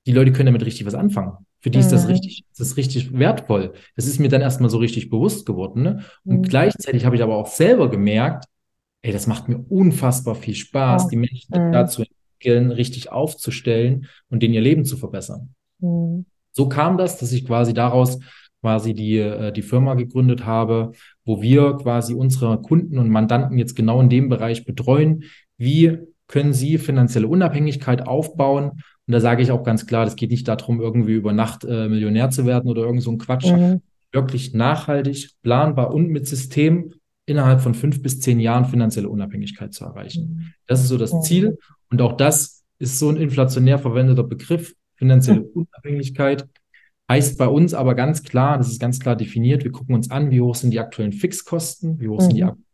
[0.06, 1.34] die Leute können damit richtig was anfangen.
[1.60, 2.12] Für die ist das mhm.
[2.12, 3.74] richtig, das ist richtig wertvoll.
[3.96, 5.82] Das ist mir dann erstmal so richtig bewusst geworden.
[5.82, 6.04] Ne?
[6.24, 6.44] Und mhm.
[6.44, 8.46] gleichzeitig habe ich aber auch selber gemerkt,
[9.02, 11.10] ey, das macht mir unfassbar viel Spaß, ja.
[11.10, 11.72] die Menschen mhm.
[11.72, 12.04] dazu
[12.46, 15.54] entwickeln, richtig aufzustellen und denen ihr Leben zu verbessern.
[15.80, 16.26] Mhm.
[16.52, 18.20] So kam das, dass ich quasi daraus
[18.62, 20.94] quasi die, äh, die Firma gegründet habe,
[21.26, 25.24] wo wir quasi unsere Kunden und Mandanten jetzt genau in dem Bereich betreuen.
[25.58, 28.72] Wie können sie finanzielle Unabhängigkeit aufbauen
[29.08, 31.88] und da sage ich auch ganz klar, das geht nicht darum, irgendwie über Nacht äh,
[31.88, 33.52] Millionär zu werden oder irgend so ein Quatsch.
[33.52, 33.82] Mhm.
[34.12, 36.94] Wirklich nachhaltig, planbar und mit System
[37.26, 40.54] innerhalb von fünf bis zehn Jahren finanzielle Unabhängigkeit zu erreichen.
[40.68, 41.58] Das ist so das Ziel.
[41.90, 44.76] Und auch das ist so ein inflationär verwendeter Begriff.
[44.96, 45.42] Finanzielle.
[45.42, 46.48] Unabhängigkeit
[47.10, 50.32] heißt bei uns aber ganz klar, das ist ganz klar definiert, wir gucken uns an,
[50.32, 52.50] wie hoch sind die aktuellen Fixkosten, wie hoch sind die mhm.
[52.50, 52.66] aktuellen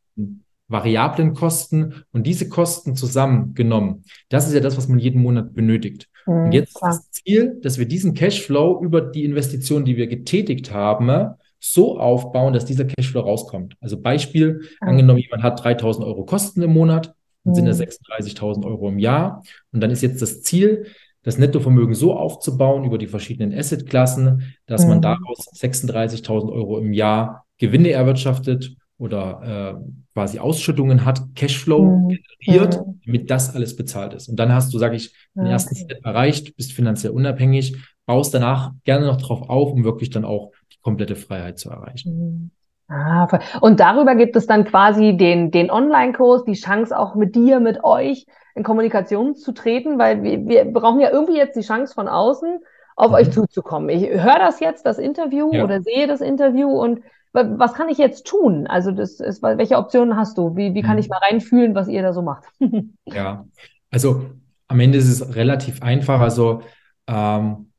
[0.71, 4.05] variablen Kosten und diese Kosten zusammengenommen.
[4.29, 6.07] Das ist ja das, was man jeden Monat benötigt.
[6.25, 10.07] Mhm, und jetzt ist das Ziel, dass wir diesen Cashflow über die Investitionen, die wir
[10.07, 13.75] getätigt haben, so aufbauen, dass dieser Cashflow rauskommt.
[13.79, 14.87] Also Beispiel, mhm.
[14.87, 18.65] angenommen, jemand hat 3000 Euro Kosten im Monat, dann sind das 36.000 mhm.
[18.65, 19.43] Euro im Jahr.
[19.71, 20.87] Und dann ist jetzt das Ziel,
[21.23, 24.89] das Nettovermögen so aufzubauen über die verschiedenen Assetklassen, dass mhm.
[24.89, 32.17] man daraus 36.000 Euro im Jahr Gewinne erwirtschaftet oder äh, quasi Ausschüttungen hat, Cashflow mhm.
[32.43, 33.01] generiert, mhm.
[33.05, 34.29] damit das alles bezahlt ist.
[34.29, 35.51] Und dann hast du, sage ich, den okay.
[35.51, 40.25] ersten Step erreicht, bist finanziell unabhängig, baust danach gerne noch drauf auf, um wirklich dann
[40.25, 42.13] auch komplette Freiheit zu erreichen.
[42.13, 42.51] Mhm.
[42.93, 47.61] Ah, und darüber gibt es dann quasi den, den Online-Kurs, die Chance auch mit dir,
[47.61, 51.93] mit euch in Kommunikation zu treten, weil wir, wir brauchen ja irgendwie jetzt die Chance
[51.93, 52.59] von außen,
[52.97, 53.15] auf mhm.
[53.15, 53.89] euch zuzukommen.
[53.89, 55.63] Ich höre das jetzt, das Interview ja.
[55.63, 56.99] oder sehe das Interview und
[57.33, 58.67] was kann ich jetzt tun?
[58.67, 60.57] Also das ist, welche Optionen hast du?
[60.57, 61.11] Wie, wie kann ich mhm.
[61.11, 62.43] mal reinfühlen, was ihr da so macht?
[63.05, 63.45] ja,
[63.89, 64.25] also
[64.67, 66.19] am Ende ist es relativ einfach.
[66.19, 66.61] Also
[67.07, 67.70] ähm,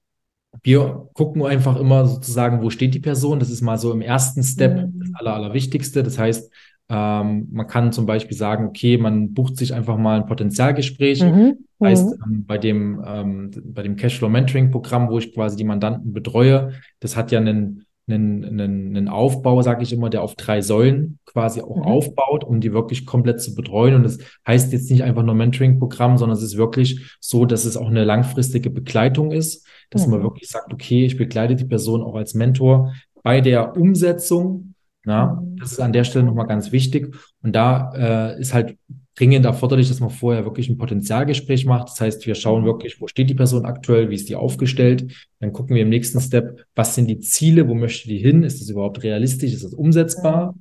[0.63, 3.41] wir gucken einfach immer sozusagen, wo steht die Person.
[3.41, 5.01] Das ist mal so im ersten Step mhm.
[5.01, 6.03] das Aller, Allerwichtigste.
[6.03, 6.53] Das heißt,
[6.89, 11.23] ähm, man kann zum Beispiel sagen, okay, man bucht sich einfach mal ein Potenzialgespräch.
[11.23, 11.59] Mhm.
[11.79, 12.25] Das heißt, mhm.
[12.25, 16.73] ähm, bei dem, ähm, bei dem Cashflow Mentoring Programm, wo ich quasi die Mandanten betreue,
[17.01, 21.19] das hat ja einen einen, einen, einen Aufbau, sage ich immer, der auf drei Säulen
[21.25, 21.83] quasi auch mhm.
[21.83, 23.95] aufbaut, um die wirklich komplett zu betreuen.
[23.95, 27.77] Und das heißt jetzt nicht einfach nur Mentoring-Programm, sondern es ist wirklich so, dass es
[27.77, 30.15] auch eine langfristige Begleitung ist, dass mhm.
[30.15, 34.75] man wirklich sagt, okay, ich begleite die Person auch als Mentor bei der Umsetzung.
[35.05, 35.57] Na, mhm.
[35.59, 37.15] das ist an der Stelle nochmal ganz wichtig.
[37.43, 38.77] Und da äh, ist halt
[39.15, 41.89] dringend erforderlich, dass man vorher wirklich ein Potenzialgespräch macht.
[41.89, 42.67] Das heißt, wir schauen mhm.
[42.67, 45.13] wirklich, wo steht die Person aktuell, wie ist die aufgestellt.
[45.41, 48.43] Dann gucken wir im nächsten Step, was sind die Ziele, wo möchte die hin?
[48.43, 49.53] Ist das überhaupt realistisch?
[49.53, 50.55] Ist das umsetzbar?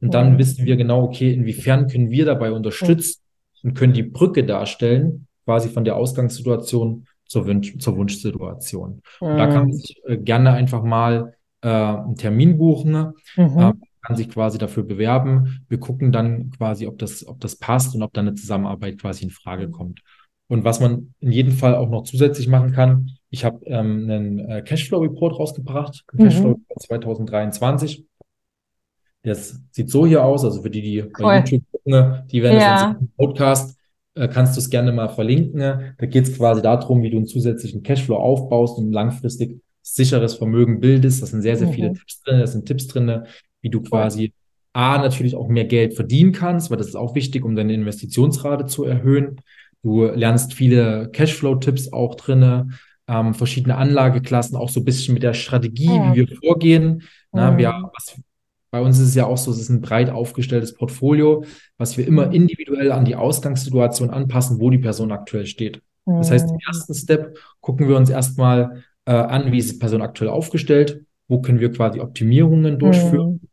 [0.00, 0.38] Und dann mhm.
[0.38, 3.20] wissen wir genau, okay, inwiefern können wir dabei unterstützen
[3.62, 9.02] und können die Brücke darstellen, quasi von der Ausgangssituation zur, Wunsch, zur Wunschsituation.
[9.20, 9.72] Und da kann man mhm.
[9.72, 13.12] sich äh, gerne einfach mal äh, einen Termin buchen.
[13.36, 13.58] Mhm.
[13.58, 13.72] Äh,
[14.08, 15.60] kann sich quasi dafür bewerben.
[15.68, 19.24] Wir gucken dann quasi, ob das, ob das passt und ob dann eine Zusammenarbeit quasi
[19.24, 20.00] in Frage kommt.
[20.46, 24.38] Und was man in jedem Fall auch noch zusätzlich machen kann, ich habe ähm, einen
[24.38, 26.24] äh, Cashflow-Report rausgebracht, mhm.
[26.24, 28.06] Cashflow-Report 2023.
[29.24, 31.10] Das sieht so hier aus, also für die, die cool.
[31.18, 32.96] bei YouTube gucken, die werden ja.
[32.98, 33.78] das Podcast,
[34.14, 35.60] äh, kannst du es gerne mal verlinken.
[35.98, 40.80] Da geht es quasi darum, wie du einen zusätzlichen Cashflow aufbaust und langfristig sicheres Vermögen
[40.80, 41.20] bildest.
[41.20, 41.72] Das sind sehr, sehr mhm.
[41.72, 42.40] viele Tipps drin.
[42.40, 43.26] Das sind Tipps drin,
[43.68, 44.32] wie du quasi
[44.72, 48.66] A, natürlich auch mehr Geld verdienen kannst, weil das ist auch wichtig, um deine Investitionsrate
[48.66, 49.40] zu erhöhen.
[49.82, 52.68] Du lernst viele Cashflow-Tipps auch drinne,
[53.06, 56.14] ähm, verschiedene Anlageklassen, auch so ein bisschen mit der Strategie, ja.
[56.14, 57.02] wie wir vorgehen.
[57.32, 57.58] Na, mhm.
[57.58, 58.20] wir, was,
[58.70, 61.44] bei uns ist es ja auch so, es ist ein breit aufgestelltes Portfolio,
[61.76, 62.32] was wir immer mhm.
[62.32, 65.82] individuell an die Ausgangssituation anpassen, wo die Person aktuell steht.
[66.06, 66.60] Das heißt, im mhm.
[66.66, 71.40] ersten Step gucken wir uns erstmal äh, an, wie ist die Person aktuell aufgestellt, wo
[71.40, 73.47] können wir quasi Optimierungen durchführen, mhm.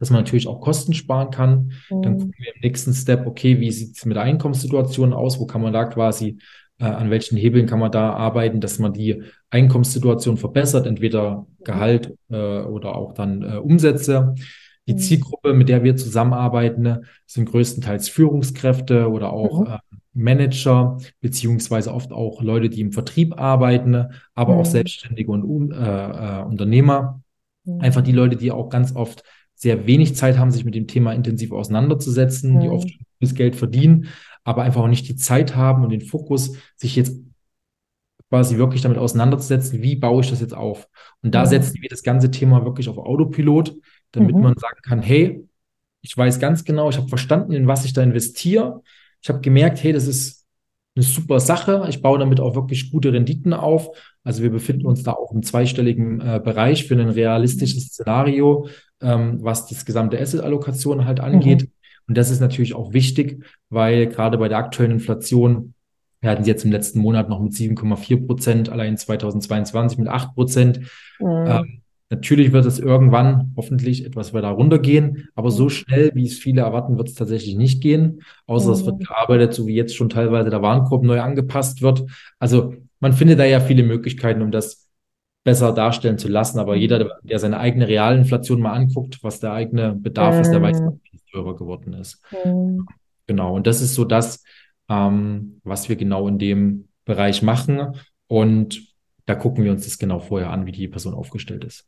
[0.00, 1.72] Dass man natürlich auch Kosten sparen kann.
[1.90, 2.02] Mhm.
[2.02, 5.46] Dann gucken wir im nächsten Step, okay, wie sieht es mit der Einkommenssituation aus, wo
[5.46, 6.38] kann man da quasi,
[6.78, 12.16] äh, an welchen Hebeln kann man da arbeiten, dass man die Einkommenssituation verbessert, entweder Gehalt
[12.30, 14.34] äh, oder auch dann äh, Umsätze.
[14.88, 14.98] Die mhm.
[14.98, 19.66] Zielgruppe, mit der wir zusammenarbeiten, sind größtenteils Führungskräfte oder auch mhm.
[19.66, 19.78] äh,
[20.12, 24.60] Manager, beziehungsweise oft auch Leute, die im Vertrieb arbeiten, aber mhm.
[24.60, 27.22] auch Selbstständige und äh, äh, Unternehmer.
[27.64, 27.80] Mhm.
[27.80, 29.22] Einfach die Leute, die auch ganz oft
[29.60, 32.60] sehr wenig Zeit haben, sich mit dem Thema intensiv auseinanderzusetzen, mhm.
[32.60, 32.88] die oft
[33.20, 34.08] das Geld verdienen,
[34.42, 37.20] aber einfach auch nicht die Zeit haben und den Fokus, sich jetzt
[38.30, 40.88] quasi wirklich damit auseinanderzusetzen, wie baue ich das jetzt auf?
[41.22, 41.48] Und da mhm.
[41.48, 43.76] setzen wir das ganze Thema wirklich auf Autopilot,
[44.12, 44.42] damit mhm.
[44.42, 45.46] man sagen kann, hey,
[46.00, 48.82] ich weiß ganz genau, ich habe verstanden, in was ich da investiere.
[49.20, 50.39] Ich habe gemerkt, hey, das ist
[50.96, 51.86] eine super Sache.
[51.88, 53.90] Ich baue damit auch wirklich gute Renditen auf.
[54.24, 58.68] Also wir befinden uns da auch im zweistelligen äh, Bereich für ein realistisches Szenario,
[59.00, 61.62] ähm, was das gesamte Asset-Allokation halt angeht.
[61.62, 61.72] Mhm.
[62.08, 65.74] Und das ist natürlich auch wichtig, weil gerade bei der aktuellen Inflation,
[66.20, 70.34] wir hatten sie jetzt im letzten Monat noch mit 7,4 Prozent, allein 2022 mit 8
[70.34, 70.80] Prozent.
[71.20, 71.46] Mhm.
[71.46, 75.70] Ähm, Natürlich wird es irgendwann hoffentlich etwas weiter runtergehen, aber so mhm.
[75.70, 78.22] schnell, wie es viele erwarten, wird es tatsächlich nicht gehen.
[78.46, 78.72] Außer mhm.
[78.74, 79.04] es wird mhm.
[79.04, 82.04] gearbeitet, so wie jetzt schon teilweise der Warenkorb neu angepasst wird.
[82.40, 84.88] Also man findet da ja viele Möglichkeiten, um das
[85.44, 86.58] besser darstellen zu lassen.
[86.58, 90.40] Aber jeder, der seine eigene Realinflation mal anguckt, was der eigene Bedarf mhm.
[90.40, 92.20] ist, der weiß, wie es teurer geworden ist.
[92.44, 92.86] Mhm.
[93.28, 93.54] Genau.
[93.54, 94.42] Und das ist so das,
[94.88, 97.94] ähm, was wir genau in dem Bereich machen.
[98.26, 98.82] Und
[99.26, 101.86] da gucken wir uns das genau vorher an, wie die Person aufgestellt ist.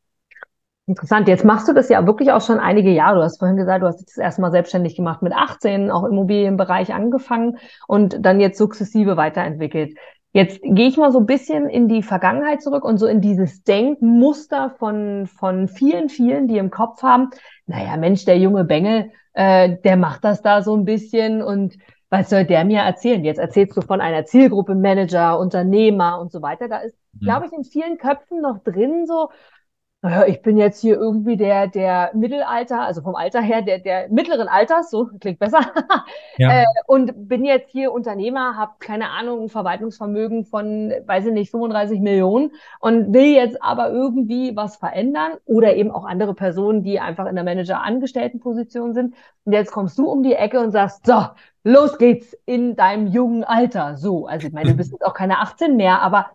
[0.87, 1.29] Interessant.
[1.29, 3.17] Jetzt machst du das ja wirklich auch schon einige Jahre.
[3.17, 6.05] Du hast vorhin gesagt, du hast dich das erste Mal selbstständig gemacht mit 18, auch
[6.05, 9.97] im Immobilienbereich angefangen und dann jetzt sukzessive weiterentwickelt.
[10.33, 13.63] Jetzt gehe ich mal so ein bisschen in die Vergangenheit zurück und so in dieses
[13.63, 17.31] Denkmuster von, von vielen, vielen, die im Kopf haben,
[17.67, 21.77] naja, Mensch, der junge Bengel, äh, der macht das da so ein bisschen und
[22.09, 23.25] was soll der mir erzählen?
[23.25, 26.69] Jetzt erzählst du von einer Zielgruppe, Manager, Unternehmer und so weiter.
[26.69, 27.25] Da ist, mhm.
[27.25, 29.31] glaube ich, in vielen Köpfen noch drin so,
[30.05, 34.09] naja, ich bin jetzt hier irgendwie der, der Mittelalter, also vom Alter her, der, der
[34.09, 35.61] mittleren Alters, so klingt besser,
[36.39, 36.63] ja.
[36.63, 41.53] äh, und bin jetzt hier Unternehmer, habe keine Ahnung, ein Verwaltungsvermögen von, weiß ich nicht,
[41.53, 46.99] 35 Millionen und will jetzt aber irgendwie was verändern oder eben auch andere Personen, die
[46.99, 49.15] einfach in der Manager-Angestellten-Position sind.
[49.45, 51.27] Und jetzt kommst du um die Ecke und sagst, so,
[51.63, 53.97] los geht's in deinem jungen Alter.
[53.97, 56.31] So, also ich meine, du bist jetzt auch keine 18 mehr, aber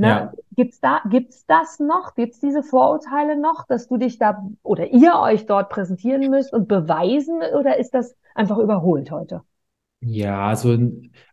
[0.00, 0.08] Ne?
[0.08, 0.32] Ja.
[0.56, 2.14] Gibt's da, gibt's das noch?
[2.14, 6.68] Gibt's diese Vorurteile noch, dass du dich da oder ihr euch dort präsentieren müsst und
[6.68, 9.42] beweisen oder ist das einfach überholt heute?
[10.00, 10.78] Ja, also,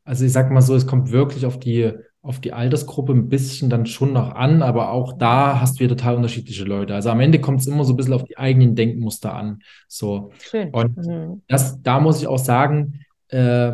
[0.03, 3.69] also ich sag mal so, es kommt wirklich auf die, auf die Altersgruppe ein bisschen
[3.69, 6.93] dann schon noch an, aber auch da hast du ja total unterschiedliche Leute.
[6.93, 9.59] Also am Ende kommt es immer so ein bisschen auf die eigenen Denkmuster an.
[9.87, 10.31] So.
[10.39, 10.71] Schön.
[10.71, 11.41] Und mhm.
[11.47, 13.71] das, da muss ich auch sagen, äh,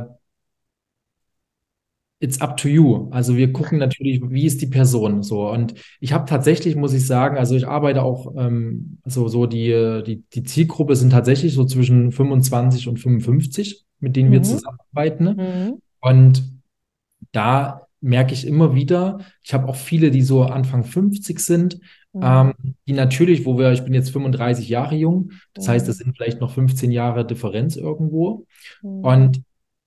[2.23, 3.09] it's up to you.
[3.11, 5.49] Also wir gucken natürlich, wie ist die Person so.
[5.49, 10.01] Und ich habe tatsächlich, muss ich sagen, also ich arbeite auch ähm, so, so die,
[10.07, 14.33] die, die Zielgruppe sind tatsächlich so zwischen 25 und 55, mit denen mhm.
[14.33, 15.25] wir zusammenarbeiten.
[15.25, 15.81] Mhm.
[15.99, 16.43] Und
[17.33, 21.79] da merke ich immer wieder, ich habe auch viele, die so Anfang 50 sind,
[22.13, 22.21] mhm.
[22.23, 22.53] ähm,
[22.87, 26.39] die natürlich, wo wir, ich bin jetzt 35 Jahre jung, das heißt, das sind vielleicht
[26.39, 28.45] noch 15 Jahre Differenz irgendwo.
[28.81, 28.99] Mhm.
[29.03, 29.41] Und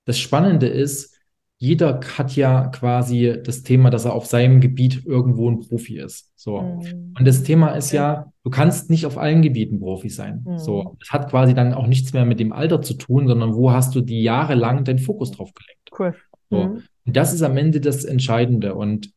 [0.05, 1.16] das Spannende ist,
[1.59, 6.33] jeder hat ja quasi das Thema, dass er auf seinem Gebiet irgendwo ein Profi ist.
[6.37, 6.61] So.
[6.61, 7.15] Mhm.
[7.19, 10.45] Und das Thema ist ja, du kannst nicht auf allen Gebieten Profi sein.
[10.47, 10.59] Mhm.
[10.59, 10.97] So.
[11.01, 13.95] Das hat quasi dann auch nichts mehr mit dem Alter zu tun, sondern wo hast
[13.95, 15.91] du die Jahre lang deinen Fokus drauf gelenkt.
[15.99, 16.15] Cool.
[16.51, 16.65] So.
[16.65, 16.83] Mhm.
[17.07, 18.75] Und das ist am Ende das Entscheidende.
[18.75, 19.11] Und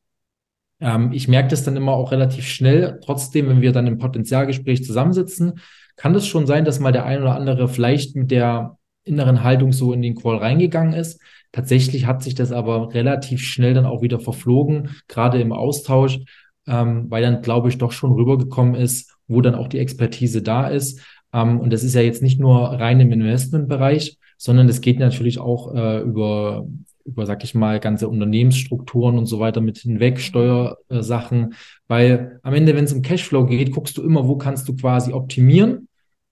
[0.79, 2.99] ähm, ich merke das dann immer auch relativ schnell.
[3.03, 5.59] Trotzdem, wenn wir dann im Potenzialgespräch zusammensitzen,
[5.97, 9.71] kann das schon sein, dass mal der ein oder andere vielleicht mit der inneren Haltung
[9.71, 11.19] so in den Call reingegangen ist
[11.51, 16.19] Tatsächlich hat sich das aber relativ schnell dann auch wieder verflogen, gerade im Austausch,
[16.67, 20.67] ähm, weil dann, glaube ich, doch schon rübergekommen ist, wo dann auch die Expertise da
[20.67, 21.01] ist.
[21.33, 25.39] Ähm, und das ist ja jetzt nicht nur rein im Investmentbereich, sondern das geht natürlich
[25.39, 26.67] auch äh, über,
[27.03, 31.55] über, sag ich mal, ganze Unternehmensstrukturen und so weiter mit hinweg, Steuersachen.
[31.87, 35.13] Weil am Ende, wenn es um Cashflow geht, guckst du immer, wo kannst du quasi
[35.13, 35.87] optimieren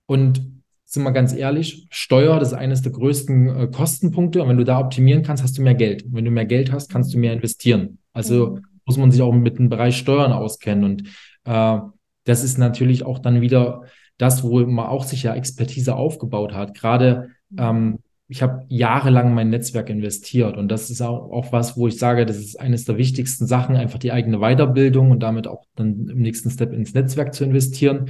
[0.06, 0.57] und
[0.90, 4.42] sind wir ganz ehrlich, Steuer, das ist eines der größten äh, Kostenpunkte.
[4.42, 6.04] Und wenn du da optimieren kannst, hast du mehr Geld.
[6.04, 7.98] Und wenn du mehr Geld hast, kannst du mehr investieren.
[8.14, 8.66] Also mhm.
[8.86, 10.86] muss man sich auch mit dem Bereich Steuern auskennen.
[10.86, 11.04] Und
[11.44, 11.80] äh,
[12.24, 13.84] das ist natürlich auch dann wieder
[14.18, 16.74] das, wo man auch sich ja Expertise aufgebaut hat.
[16.74, 17.58] Gerade mhm.
[17.60, 21.98] ähm, ich habe jahrelang mein Netzwerk investiert und das ist auch, auch was, wo ich
[21.98, 26.10] sage, das ist eines der wichtigsten Sachen, einfach die eigene Weiterbildung und damit auch dann
[26.10, 28.10] im nächsten Step ins Netzwerk zu investieren,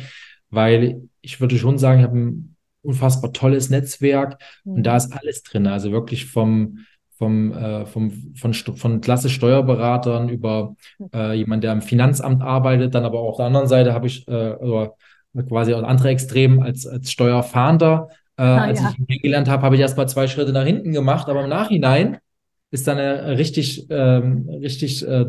[0.50, 4.74] weil ich würde schon sagen, ich habe ein unfassbar tolles Netzwerk mhm.
[4.74, 6.80] und da ist alles drin, also wirklich vom
[7.18, 10.76] vom, äh, vom, von, von klasse Steuerberatern über
[11.12, 14.28] äh, jemand, der im Finanzamt arbeitet, dann aber auch auf der anderen Seite habe ich
[14.28, 14.56] äh,
[15.50, 18.90] quasi auch andere Extrem als, als Steuerfahnder äh, ah, als ja.
[18.92, 21.50] ich ihn kennengelernt habe, habe ich erst mal zwei Schritte nach hinten gemacht, aber im
[21.50, 22.20] Nachhinein
[22.70, 25.26] ist dann eine richtig, ähm, richtig, äh,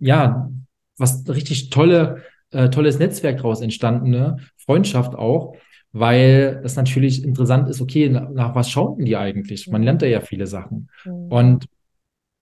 [0.00, 0.50] ja,
[0.96, 4.38] was richtig tolle, äh, tolles Netzwerk daraus entstanden, ne?
[4.56, 5.54] Freundschaft auch,
[5.92, 9.68] weil das natürlich interessant ist, okay, nach, nach was schauen die eigentlich?
[9.68, 10.88] Man lernt da ja viele Sachen.
[11.04, 11.12] Mhm.
[11.32, 11.66] Und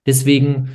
[0.06, 0.70] deswegen,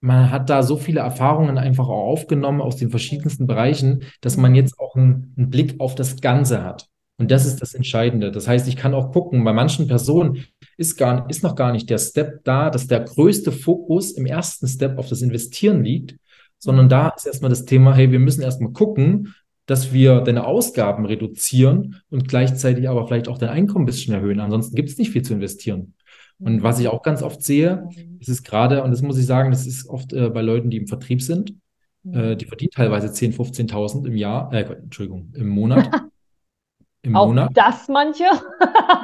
[0.00, 4.54] man hat da so viele Erfahrungen einfach auch aufgenommen aus den verschiedensten Bereichen, dass man
[4.54, 6.88] jetzt auch einen, einen Blick auf das Ganze hat.
[7.18, 8.32] Und das ist das Entscheidende.
[8.32, 10.44] Das heißt, ich kann auch gucken, bei manchen Personen
[10.76, 14.66] ist, gar, ist noch gar nicht der Step da, dass der größte Fokus im ersten
[14.66, 16.16] Step auf das Investieren liegt,
[16.58, 19.34] sondern da ist erstmal das Thema, hey, wir müssen erstmal gucken,
[19.66, 24.40] dass wir deine Ausgaben reduzieren und gleichzeitig aber vielleicht auch dein Einkommen ein bisschen erhöhen.
[24.40, 25.94] Ansonsten gibt es nicht viel zu investieren.
[26.38, 29.66] Und was ich auch ganz oft sehe, ist gerade, und das muss ich sagen, das
[29.66, 31.54] ist oft äh, bei Leuten, die im Vertrieb sind,
[32.10, 35.88] äh, die verdienen teilweise 10.000, 15.000 im Jahr, äh, Entschuldigung, im Monat.
[37.04, 37.50] Im auch Monat.
[37.54, 38.24] das manche.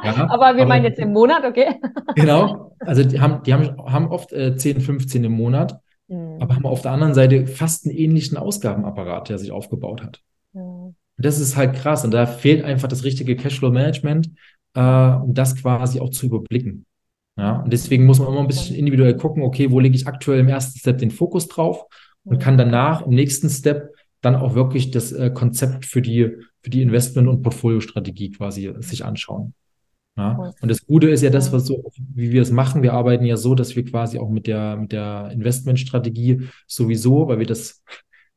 [0.05, 1.81] Ja, aber wir aber, meinen jetzt im Monat, okay?
[2.14, 2.73] genau.
[2.79, 6.40] Also die haben, die haben, haben oft äh, 10, 15 im Monat, mhm.
[6.40, 10.23] aber haben auf der anderen Seite fast einen ähnlichen Ausgabenapparat, der sich aufgebaut hat.
[10.59, 10.94] Mhm.
[11.16, 12.05] Das ist halt krass.
[12.05, 14.31] Und da fehlt einfach das richtige Cashflow-Management,
[14.75, 16.87] äh, um das quasi auch zu überblicken.
[17.37, 20.40] Ja, und deswegen muss man immer ein bisschen individuell gucken, okay, wo lege ich aktuell
[20.40, 21.85] im ersten Step den Fokus drauf
[22.25, 26.31] und kann danach im nächsten Step dann auch wirklich das äh, Konzept für die,
[26.62, 29.55] für die Investment- und Portfoliostrategie quasi sich anschauen.
[30.16, 30.53] Ja?
[30.61, 32.83] Und das Gute ist ja das, was so, wie wir es machen.
[32.83, 37.38] Wir arbeiten ja so, dass wir quasi auch mit der, mit der Investmentstrategie sowieso, weil
[37.38, 37.85] wir das,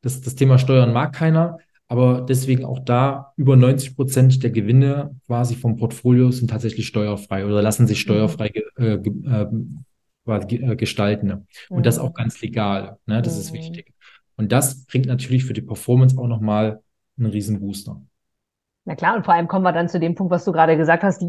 [0.02, 1.58] das, das Thema Steuern mag keiner,
[1.92, 7.46] aber deswegen auch da über 90 Prozent der Gewinne quasi vom Portfolio sind tatsächlich steuerfrei
[7.46, 9.48] oder lassen sich steuerfrei äh, äh,
[10.24, 11.28] quasi, äh, gestalten.
[11.28, 11.46] Ne?
[11.68, 12.98] Und das auch ganz legal.
[13.08, 13.22] Ne?
[13.22, 13.92] Das ist wichtig.
[14.38, 16.80] Und das bringt natürlich für die Performance auch nochmal
[17.20, 18.02] einen riesen Booster.
[18.86, 21.04] Na klar, und vor allem kommen wir dann zu dem Punkt, was du gerade gesagt
[21.04, 21.22] hast.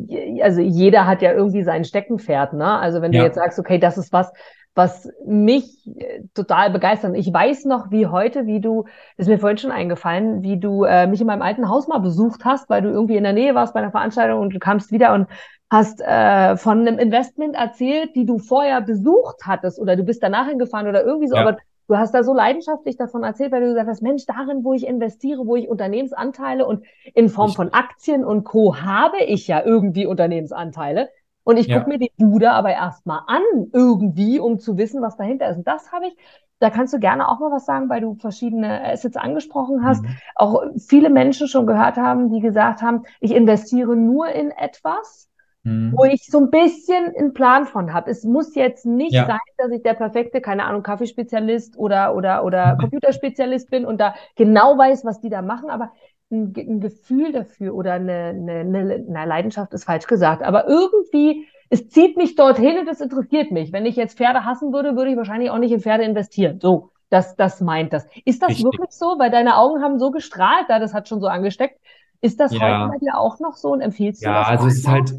[0.42, 2.78] Also jeder hat ja irgendwie sein Steckenpferd, ne?
[2.78, 3.22] Also wenn ja.
[3.22, 4.30] du jetzt sagst, okay, das ist was,
[4.74, 7.16] was mich äh, total begeistert.
[7.16, 8.84] Ich weiß noch, wie heute, wie du,
[9.16, 12.44] ist mir vorhin schon eingefallen, wie du äh, mich in meinem alten Haus mal besucht
[12.44, 15.12] hast, weil du irgendwie in der Nähe warst bei einer Veranstaltung und du kamst wieder
[15.12, 15.28] und
[15.70, 20.48] hast äh, von einem Investment erzählt, die du vorher besucht hattest oder du bist danach
[20.48, 21.42] hingefahren oder irgendwie so, ja.
[21.42, 21.58] aber
[21.88, 24.86] Du hast da so leidenschaftlich davon erzählt, weil du gesagt hast, Mensch, darin, wo ich
[24.86, 28.76] investiere, wo ich Unternehmensanteile und in Form von Aktien und Co.
[28.76, 31.10] habe ich ja irgendwie Unternehmensanteile.
[31.44, 31.78] Und ich ja.
[31.78, 35.58] gucke mir die Bude aber erstmal an, irgendwie, um zu wissen, was dahinter ist.
[35.58, 36.16] Und das habe ich,
[36.60, 40.04] da kannst du gerne auch mal was sagen, weil du verschiedene Assets angesprochen hast.
[40.04, 40.16] Mhm.
[40.36, 45.28] Auch viele Menschen schon gehört haben, die gesagt haben, ich investiere nur in etwas,
[45.64, 45.92] mhm.
[45.96, 48.10] wo ich so ein bisschen einen Plan von habe.
[48.10, 49.26] Es muss jetzt nicht ja.
[49.26, 54.14] sein, dass ich der perfekte, keine Ahnung, Kaffeespezialist oder, oder, oder Computerspezialist bin und da
[54.36, 55.90] genau weiß, was die da machen, aber
[56.32, 61.46] ein, ein Gefühl dafür oder eine, eine, eine, eine Leidenschaft ist falsch gesagt, aber irgendwie
[61.72, 63.72] es zieht mich dorthin und es interessiert mich.
[63.72, 66.60] Wenn ich jetzt Pferde hassen würde, würde ich wahrscheinlich auch nicht in Pferde investieren.
[66.60, 68.06] So, das, das meint das.
[68.26, 68.66] Ist das Richtig.
[68.66, 69.18] wirklich so?
[69.18, 71.80] Weil deine Augen haben so gestrahlt, da das hat schon so angesteckt.
[72.20, 72.60] Ist das ja.
[72.60, 74.48] heute bei dir auch noch so und empfiehlst du ja, das?
[74.48, 75.14] Ja, also es ist halt,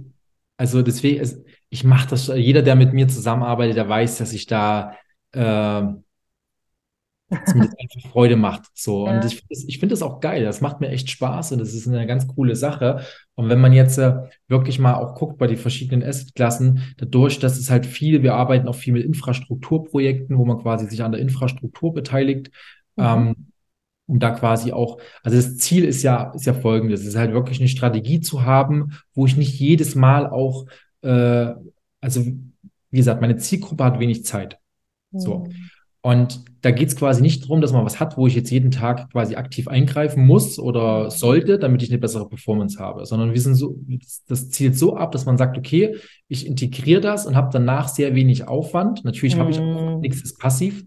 [0.57, 4.45] also deswegen, ist, ich mache das, jeder, der mit mir zusammenarbeitet, der weiß, dass ich
[4.45, 4.93] da
[5.31, 5.81] äh,
[7.39, 8.67] dass mir das einfach Freude macht.
[8.73, 9.07] So.
[9.07, 9.15] Ja.
[9.15, 10.43] Und ich, ich finde das auch geil.
[10.43, 13.01] Das macht mir echt Spaß und das ist eine ganz coole Sache.
[13.35, 14.15] Und wenn man jetzt äh,
[14.47, 18.67] wirklich mal auch guckt bei den verschiedenen Assetklassen, dadurch, dass es halt viel, wir arbeiten
[18.67, 22.51] auch viel mit Infrastrukturprojekten, wo man quasi sich an der Infrastruktur beteiligt.
[22.95, 23.03] Mhm.
[23.03, 23.35] Ähm,
[24.05, 27.31] um da quasi auch, also das Ziel ist ja, ist ja folgendes, es ist halt
[27.31, 30.65] wirklich eine Strategie zu haben, wo ich nicht jedes Mal auch,
[31.01, 31.53] äh,
[32.01, 34.59] also wie gesagt, meine Zielgruppe hat wenig Zeit.
[35.11, 35.45] So.
[35.45, 35.69] Mhm.
[36.01, 38.71] Und da geht es quasi nicht darum, dass man was hat, wo ich jetzt jeden
[38.71, 43.41] Tag quasi aktiv eingreifen muss oder sollte, damit ich eine bessere Performance habe, sondern wir
[43.41, 43.75] sind so,
[44.29, 45.97] das zielt so ab, dass man sagt, okay,
[46.29, 49.03] ich integriere das und habe danach sehr wenig Aufwand.
[49.03, 49.39] Natürlich mhm.
[49.41, 50.85] habe ich auch nichts ist passiv,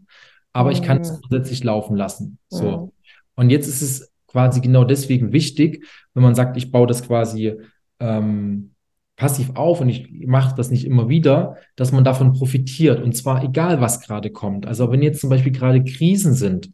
[0.55, 0.77] aber mhm.
[0.77, 1.19] ich kann es mhm.
[1.25, 2.39] zusätzlich laufen lassen.
[2.49, 2.71] So.
[2.71, 2.93] Mhm.
[3.35, 7.53] Und jetzt ist es quasi genau deswegen wichtig, wenn man sagt, ich baue das quasi
[8.01, 8.71] ähm,
[9.17, 13.03] passiv auf und ich mache das nicht immer wieder, dass man davon profitiert.
[13.03, 14.67] Und zwar egal, was gerade kommt.
[14.67, 16.71] Also wenn jetzt zum Beispiel gerade Krisen sind,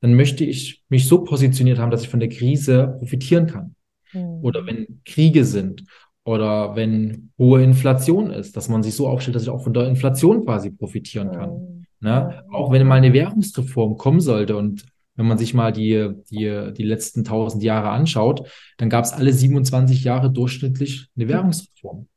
[0.00, 3.74] dann möchte ich mich so positioniert haben, dass ich von der Krise profitieren kann.
[4.12, 4.40] Mhm.
[4.42, 5.84] Oder wenn Kriege sind
[6.24, 9.88] oder wenn hohe Inflation ist, dass man sich so aufstellt, dass ich auch von der
[9.88, 11.50] Inflation quasi profitieren kann.
[11.50, 11.86] Mhm.
[12.00, 12.44] Ne?
[12.50, 14.84] Auch wenn mal eine Währungsreform kommen sollte und
[15.16, 18.48] wenn man sich mal die, die, die letzten tausend Jahre anschaut,
[18.78, 22.08] dann gab es alle 27 Jahre durchschnittlich eine Währungsreform.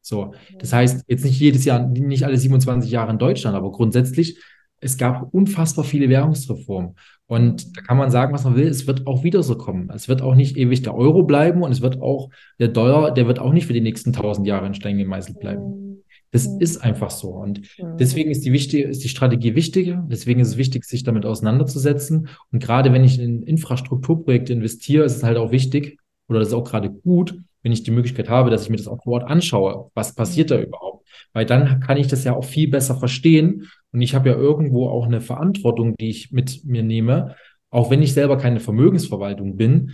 [0.00, 4.38] So, das heißt, jetzt nicht jedes Jahr, nicht alle 27 Jahre in Deutschland, aber grundsätzlich,
[4.78, 6.96] es gab unfassbar viele Währungsreformen.
[7.26, 9.90] Und da kann man sagen, was man will, es wird auch wieder so kommen.
[9.92, 12.30] Es wird auch nicht ewig der Euro bleiben und es wird auch
[12.60, 15.85] der Dollar, der wird auch nicht für die nächsten tausend Jahre in Stein gemeißelt bleiben.
[16.30, 16.60] Das mhm.
[16.60, 17.30] ist einfach so.
[17.30, 17.96] Und mhm.
[17.98, 19.94] deswegen ist die, wichtige, ist die Strategie wichtig.
[20.08, 22.28] Deswegen ist es wichtig, sich damit auseinanderzusetzen.
[22.52, 25.98] Und gerade wenn ich in Infrastrukturprojekte investiere, ist es halt auch wichtig,
[26.28, 28.88] oder das ist auch gerade gut, wenn ich die Möglichkeit habe, dass ich mir das
[28.88, 29.90] auch vor Ort anschaue.
[29.94, 30.64] Was passiert da mhm.
[30.64, 31.06] überhaupt?
[31.32, 33.68] Weil dann kann ich das ja auch viel besser verstehen.
[33.92, 37.36] Und ich habe ja irgendwo auch eine Verantwortung, die ich mit mir nehme.
[37.70, 39.92] Auch wenn ich selber keine Vermögensverwaltung bin,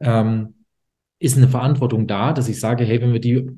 [0.00, 0.54] ähm,
[1.18, 3.50] ist eine Verantwortung da, dass ich sage, hey, wenn wir die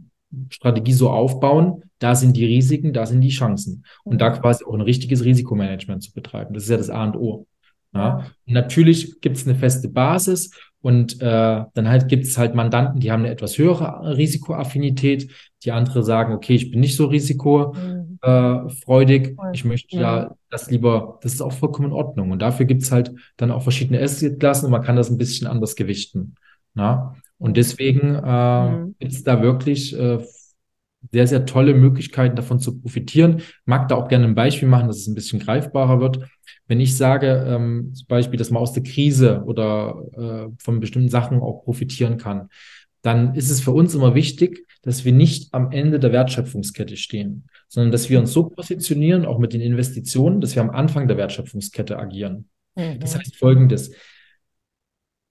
[0.50, 3.84] Strategie so aufbauen, da sind die Risiken, da sind die Chancen.
[4.04, 4.40] Und da mhm.
[4.40, 6.54] quasi auch ein richtiges Risikomanagement zu betreiben.
[6.54, 7.46] Das ist ja das A und O.
[7.94, 8.26] Ja.
[8.46, 10.50] Und natürlich gibt es eine feste Basis
[10.80, 15.30] und äh, dann halt gibt es halt Mandanten, die haben eine etwas höhere Risikoaffinität.
[15.64, 19.36] Die andere sagen, okay, ich bin nicht so risikofreudig.
[19.36, 19.52] Mhm.
[19.52, 22.32] Ich möchte ja das lieber, das ist auch vollkommen in Ordnung.
[22.32, 25.46] Und dafür gibt es halt dann auch verschiedene Assetklassen und man kann das ein bisschen
[25.46, 26.34] anders gewichten.
[26.74, 27.14] Na?
[27.38, 28.96] Und deswegen äh, mhm.
[28.98, 30.18] gibt es da wirklich äh,
[31.10, 33.38] sehr, sehr tolle Möglichkeiten davon zu profitieren.
[33.38, 36.20] Ich mag da auch gerne ein Beispiel machen, dass es ein bisschen greifbarer wird.
[36.66, 41.08] Wenn ich sage, ähm, zum Beispiel, dass man aus der Krise oder äh, von bestimmten
[41.08, 42.48] Sachen auch profitieren kann,
[43.02, 47.48] dann ist es für uns immer wichtig, dass wir nicht am Ende der Wertschöpfungskette stehen,
[47.68, 51.16] sondern dass wir uns so positionieren, auch mit den Investitionen, dass wir am Anfang der
[51.16, 52.48] Wertschöpfungskette agieren.
[52.76, 53.00] Mhm.
[53.00, 53.92] Das heißt folgendes.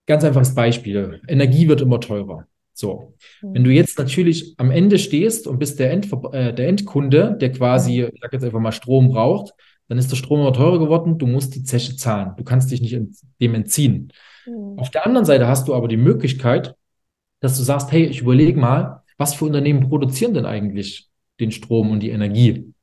[0.06, 1.22] Ganz einfaches Beispiel.
[1.28, 2.48] Energie wird immer teurer.
[2.74, 3.14] So.
[3.42, 3.54] Mhm.
[3.54, 7.52] Wenn du jetzt natürlich am Ende stehst und bist der, End, äh, der Endkunde, der
[7.52, 9.54] quasi, ich sag jetzt einfach mal Strom braucht,
[9.88, 12.32] dann ist der Strom immer teurer geworden, du musst die Zeche zahlen.
[12.38, 12.98] Du kannst dich nicht
[13.42, 14.14] dem entziehen.
[14.46, 14.80] Mhm.
[14.80, 16.76] Auf der anderen Seite hast du aber die Möglichkeit,
[17.42, 21.10] dass du sagst, hey, ich überlege mal, was für Unternehmen produzieren denn eigentlich
[21.40, 22.74] den Strom und die Energie?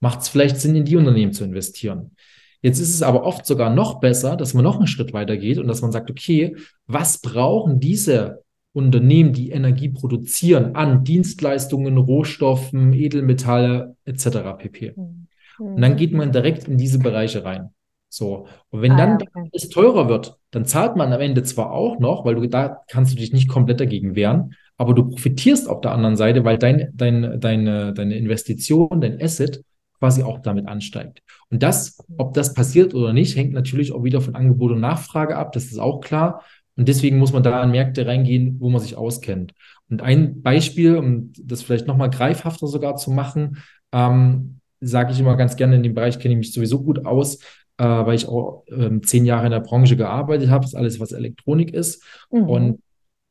[0.00, 2.16] Macht es vielleicht Sinn, in die Unternehmen zu investieren?
[2.60, 5.58] Jetzt ist es aber oft sogar noch besser, dass man noch einen Schritt weiter geht
[5.58, 8.42] und dass man sagt, okay, was brauchen diese
[8.72, 14.28] Unternehmen, die Energie produzieren, an Dienstleistungen, Rohstoffen, Edelmetalle etc.
[14.58, 14.94] pp.
[14.96, 15.26] Mhm.
[15.58, 17.70] Und dann geht man direkt in diese Bereiche rein.
[18.08, 18.46] So.
[18.70, 19.50] Und wenn ah, dann okay.
[19.52, 23.12] es teurer wird, dann zahlt man am Ende zwar auch noch, weil du da kannst
[23.12, 26.90] du dich nicht komplett dagegen wehren, aber du profitierst auf der anderen Seite, weil dein,
[26.94, 29.62] dein, deine, deine Investition, dein Asset
[29.98, 31.22] quasi auch damit ansteigt.
[31.50, 35.36] Und das, ob das passiert oder nicht, hängt natürlich auch wieder von Angebot und Nachfrage
[35.36, 35.52] ab.
[35.52, 36.44] Das ist auch klar.
[36.78, 39.52] Und deswegen muss man da an Märkte reingehen, wo man sich auskennt.
[39.90, 43.58] Und ein Beispiel, um das vielleicht nochmal greifhafter sogar zu machen,
[43.92, 47.40] ähm, sage ich immer ganz gerne, in dem Bereich kenne ich mich sowieso gut aus,
[47.78, 51.00] äh, weil ich auch ähm, zehn Jahre in der Branche gearbeitet habe, das ist alles,
[51.00, 52.02] was Elektronik ist.
[52.30, 52.48] Mhm.
[52.48, 52.82] Und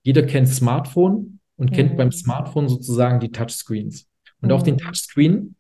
[0.04, 1.76] jeder kennt Smartphone und mhm.
[1.76, 4.08] kennt beim Smartphone sozusagen die Touchscreens.
[4.42, 4.56] Und mhm.
[4.56, 5.56] auf den Touchscreen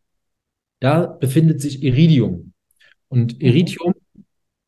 [0.79, 2.53] da befindet sich Iridium.
[3.07, 3.41] Und mhm.
[3.41, 3.93] Iridium,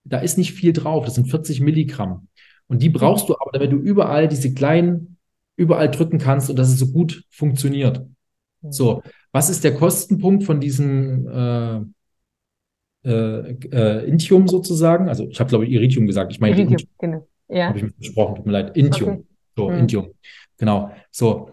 [0.04, 2.28] da ist nicht viel drauf, das sind 40 Milligramm.
[2.70, 5.18] Und die brauchst du aber, damit du überall diese kleinen,
[5.58, 8.08] überall drücken kannst und dass es so gut funktioniert.
[8.62, 8.72] Mhm.
[8.72, 15.10] So, was ist der Kostenpunkt von diesem äh, äh, äh, Intium sozusagen?
[15.10, 16.32] Also ich habe, glaube ich, Iridium gesagt.
[16.32, 16.92] Ich meine Iridium, Intium.
[17.00, 17.28] genau.
[17.50, 17.68] Ja.
[17.70, 18.78] Habe ich mir versprochen, tut mir leid.
[18.78, 19.10] Intium.
[19.10, 19.24] Okay.
[19.58, 19.80] So, hm.
[19.80, 20.08] Intium.
[20.58, 20.92] Genau.
[21.12, 21.52] So.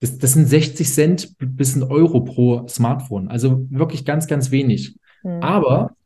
[0.00, 3.28] Das, das sind 60 Cent bis ein Euro pro Smartphone.
[3.28, 4.96] Also wirklich ganz, ganz wenig.
[5.24, 5.42] Mhm.
[5.42, 5.96] Aber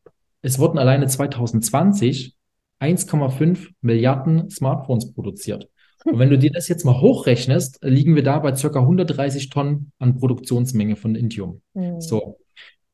[0.40, 2.37] es wurden alleine 2020
[2.80, 5.68] 1,5 Milliarden Smartphones produziert.
[6.04, 9.92] Und wenn du dir das jetzt mal hochrechnest, liegen wir da bei circa 130 Tonnen
[9.98, 11.60] an Produktionsmenge von Intium.
[11.74, 12.00] Mhm.
[12.00, 12.38] So.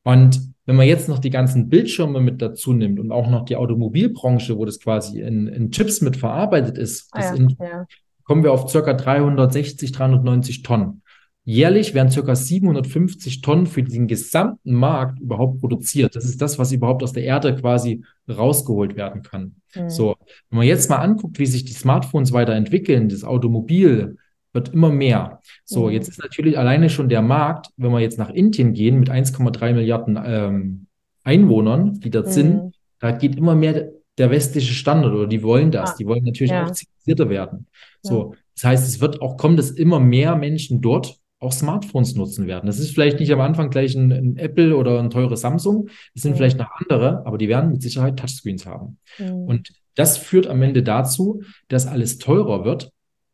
[0.03, 3.55] Und wenn man jetzt noch die ganzen Bildschirme mit dazu nimmt und auch noch die
[3.55, 7.85] Automobilbranche, wo das quasi in, in Chips mit verarbeitet ist, ah, ja, in, ja
[8.25, 11.01] kommen wir auf circa 360, 390 Tonnen.
[11.47, 16.15] Jährlich werden circa 750 Tonnen für den gesamten Markt überhaupt produziert.
[16.15, 19.55] Das ist das, was überhaupt aus der Erde quasi rausgeholt werden kann.
[19.75, 19.89] Mhm.
[19.89, 20.15] So,
[20.49, 24.17] wenn man jetzt mal anguckt, wie sich die Smartphones weiterentwickeln, das Automobil
[24.53, 25.39] wird immer mehr.
[25.65, 25.91] So, mhm.
[25.91, 29.73] jetzt ist natürlich alleine schon der Markt, wenn wir jetzt nach Indien gehen mit 1,3
[29.73, 30.87] Milliarden ähm,
[31.23, 32.31] Einwohnern, die dort mhm.
[32.31, 35.91] sind, da geht immer mehr der westliche Standard oder die wollen das.
[35.91, 36.65] Ah, die wollen natürlich ja.
[36.65, 37.67] auch zivilisierter werden.
[38.01, 42.47] So, Das heißt, es wird auch kommen, dass immer mehr Menschen dort auch Smartphones nutzen
[42.47, 42.67] werden.
[42.67, 45.89] Das ist vielleicht nicht am Anfang gleich ein, ein Apple oder ein teures Samsung.
[46.13, 46.37] Das sind mhm.
[46.37, 48.97] vielleicht noch andere, aber die werden mit Sicherheit Touchscreens haben.
[49.17, 49.33] Mhm.
[49.43, 52.91] Und das führt am Ende dazu, dass alles teurer wird.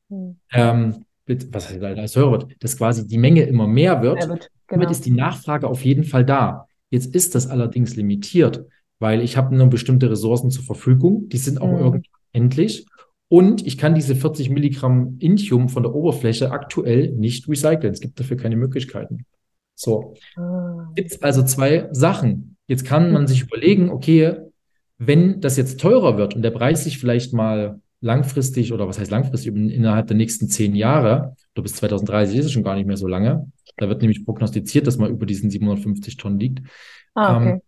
[0.09, 0.37] Mhm.
[0.53, 2.55] Ähm, was heißt alles teurer wird?
[2.59, 4.27] Dass quasi die Menge immer mehr wird.
[4.27, 4.81] wird genau.
[4.81, 6.67] Damit ist die Nachfrage auf jeden Fall da.
[6.89, 8.65] Jetzt ist das allerdings limitiert,
[8.99, 11.29] weil ich habe nur bestimmte Ressourcen zur Verfügung.
[11.29, 11.79] Die sind auch mhm.
[11.79, 12.03] irgendwann
[12.33, 12.85] endlich.
[13.31, 17.93] Und ich kann diese 40 Milligramm Inthium von der Oberfläche aktuell nicht recyceln.
[17.93, 19.25] Es gibt dafür keine Möglichkeiten.
[19.73, 20.15] So.
[20.35, 20.91] Ah.
[20.95, 22.57] Gibt es also zwei Sachen.
[22.67, 24.35] Jetzt kann man sich überlegen, okay,
[24.97, 29.11] wenn das jetzt teurer wird und der Preis sich vielleicht mal langfristig oder was heißt
[29.11, 32.97] langfristig, innerhalb der nächsten zehn Jahre, oder bis 2030 ist es schon gar nicht mehr
[32.97, 36.67] so lange, da wird nämlich prognostiziert, dass man über diesen 750 Tonnen liegt,
[37.13, 37.49] ah, okay.
[37.51, 37.61] ähm,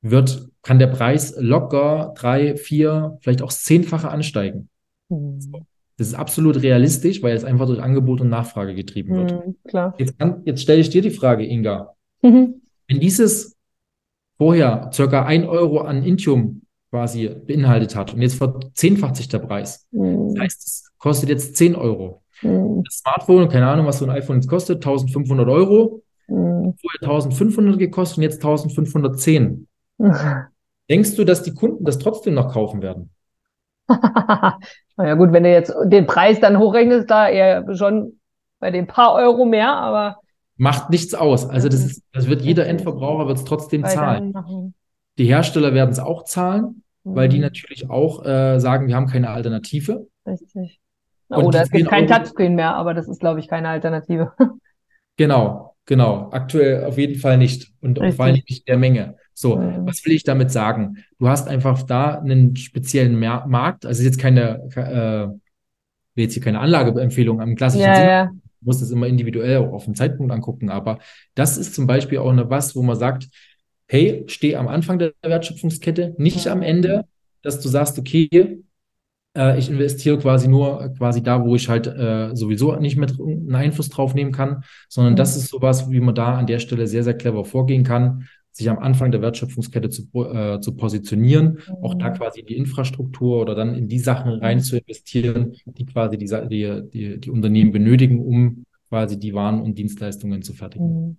[0.00, 4.70] wird, kann der Preis locker drei, vier, vielleicht auch zehnfache ansteigen.
[5.14, 5.66] Mhm.
[5.96, 9.46] Das ist absolut realistisch, weil es einfach durch Angebot und Nachfrage getrieben wird.
[9.46, 9.94] Mhm, klar.
[9.98, 11.94] Jetzt, jetzt stelle ich dir die Frage, Inga.
[12.22, 12.62] Mhm.
[12.88, 13.56] Wenn dieses
[14.36, 19.86] vorher circa ein Euro an Intium quasi beinhaltet hat und jetzt verzehnfacht sich der Preis,
[19.92, 20.34] mhm.
[20.34, 22.22] das heißt, es kostet jetzt 10 Euro.
[22.42, 22.82] Mhm.
[22.84, 28.18] Das Smartphone, keine Ahnung, was so ein iPhone jetzt kostet, 1500 Euro, vorher 1500 gekostet
[28.18, 29.68] und jetzt 1510.
[30.90, 33.10] Denkst du, dass die Kunden das trotzdem noch kaufen werden?
[34.96, 38.18] naja gut, wenn du jetzt den Preis dann hochrechnest, da eher schon
[38.60, 40.16] bei den paar Euro mehr, aber.
[40.56, 41.48] Macht nichts aus.
[41.48, 44.74] Also das, ist, das wird jeder Endverbraucher wird es trotzdem zahlen.
[45.18, 47.16] Die Hersteller werden es auch zahlen, mhm.
[47.16, 47.42] weil die mhm.
[47.42, 50.06] natürlich auch äh, sagen, wir haben keine Alternative.
[50.26, 50.80] Richtig.
[51.28, 54.32] Oder es gibt kein Touchscreen mehr, aber das ist, glaube ich, keine Alternative.
[55.16, 56.30] Genau, genau.
[56.32, 57.72] Aktuell auf jeden Fall nicht.
[57.80, 59.16] Und vor allem nicht in der Menge.
[59.44, 59.86] So, mhm.
[59.86, 61.04] was will ich damit sagen?
[61.18, 65.26] Du hast einfach da einen speziellen Mer Markt, also jetzt keine, äh,
[66.14, 68.08] will jetzt hier keine Anlageempfehlung am klassischen ja, Sinne.
[68.08, 68.26] Ja.
[68.26, 70.98] Du musst es immer individuell auch auf den Zeitpunkt angucken, aber
[71.34, 73.28] das ist zum Beispiel auch eine was, wo man sagt,
[73.86, 77.04] hey, steh am Anfang der Wertschöpfungskette, nicht am Ende,
[77.42, 78.62] dass du sagst, okay,
[79.36, 83.54] äh, ich investiere quasi nur quasi da, wo ich halt äh, sowieso nicht mehr einen
[83.54, 85.18] Einfluss drauf nehmen kann, sondern mhm.
[85.18, 88.70] das ist sowas, wie man da an der Stelle sehr, sehr clever vorgehen kann sich
[88.70, 91.84] am Anfang der Wertschöpfungskette zu, äh, zu positionieren, mhm.
[91.84, 92.14] auch da mhm.
[92.14, 96.82] quasi die Infrastruktur oder dann in die Sachen rein zu investieren, die quasi die, die,
[96.88, 100.86] die, die Unternehmen benötigen, um quasi die Waren und Dienstleistungen zu fertigen.
[100.86, 101.16] Mhm.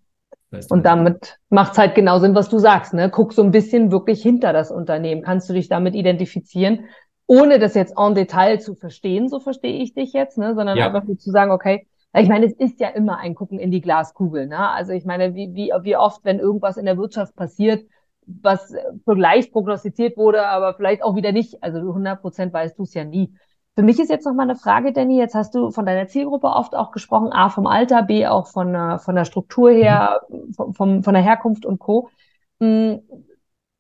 [0.70, 2.94] Und damit macht es halt genau Sinn, was du sagst.
[2.94, 3.10] Ne?
[3.10, 5.22] Guck so ein bisschen wirklich hinter das Unternehmen.
[5.22, 6.86] Kannst du dich damit identifizieren,
[7.28, 10.56] ohne das jetzt en Detail zu verstehen, so verstehe ich dich jetzt, ne?
[10.56, 10.88] sondern ja.
[10.88, 11.86] einfach zu sagen, okay,
[12.22, 14.48] ich meine, es ist ja immer ein Gucken in die Glaskugel.
[14.48, 14.70] Ne?
[14.70, 17.86] Also ich meine, wie, wie, wie oft, wenn irgendwas in der Wirtschaft passiert,
[18.26, 21.62] was vielleicht prognostiziert wurde, aber vielleicht auch wieder nicht.
[21.64, 23.34] Also 100 Prozent weißt du es ja nie.
[23.76, 25.18] Für mich ist jetzt noch mal eine Frage, Danny.
[25.18, 29.00] Jetzt hast du von deiner Zielgruppe oft auch gesprochen, A vom Alter, B auch von,
[29.00, 30.74] von der Struktur her, mhm.
[30.74, 32.10] vom, von der Herkunft und Co.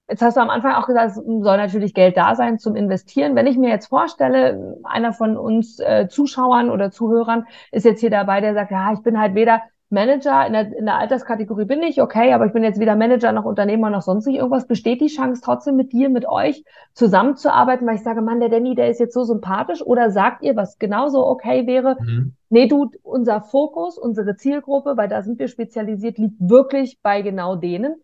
[0.07, 3.35] Jetzt hast du am Anfang auch gesagt, es soll natürlich Geld da sein zum Investieren.
[3.35, 8.11] Wenn ich mir jetzt vorstelle, einer von uns äh, Zuschauern oder Zuhörern ist jetzt hier
[8.11, 11.81] dabei, der sagt, ja, ich bin halt weder Manager, in der, in der Alterskategorie bin
[11.83, 14.67] ich, okay, aber ich bin jetzt weder Manager noch Unternehmer noch sonst nicht irgendwas.
[14.67, 18.75] Besteht die Chance trotzdem mit dir, mit euch zusammenzuarbeiten, weil ich sage, Mann, der Danny,
[18.75, 21.97] der ist jetzt so sympathisch oder sagt ihr, was genauso okay wäre?
[21.99, 22.33] Mhm.
[22.49, 27.55] Nee, du, unser Fokus, unsere Zielgruppe, weil da sind wir spezialisiert, liegt wirklich bei genau
[27.55, 27.95] denen.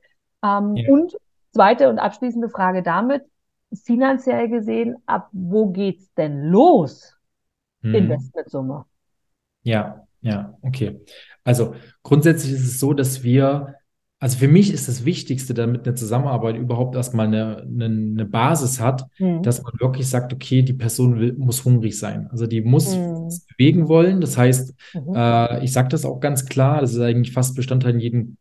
[0.43, 0.91] Ähm, ja.
[0.91, 1.17] Und
[1.53, 3.23] Zweite und abschließende Frage damit,
[3.83, 7.15] finanziell gesehen, ab wo geht's denn los?
[7.81, 7.95] Hm.
[7.95, 8.85] Investmentsumme.
[9.63, 11.01] Ja, ja, okay.
[11.43, 13.75] Also grundsätzlich ist es so, dass wir,
[14.19, 18.79] also für mich ist das Wichtigste, damit eine Zusammenarbeit überhaupt erstmal eine, eine, eine Basis
[18.79, 19.41] hat, hm.
[19.41, 22.27] dass man wirklich sagt, okay, die Person will, muss hungrig sein.
[22.29, 23.29] Also die muss hm.
[23.49, 24.21] bewegen wollen.
[24.21, 25.15] Das heißt, mhm.
[25.15, 28.37] äh, ich sage das auch ganz klar, das ist eigentlich fast Bestandteil in jedem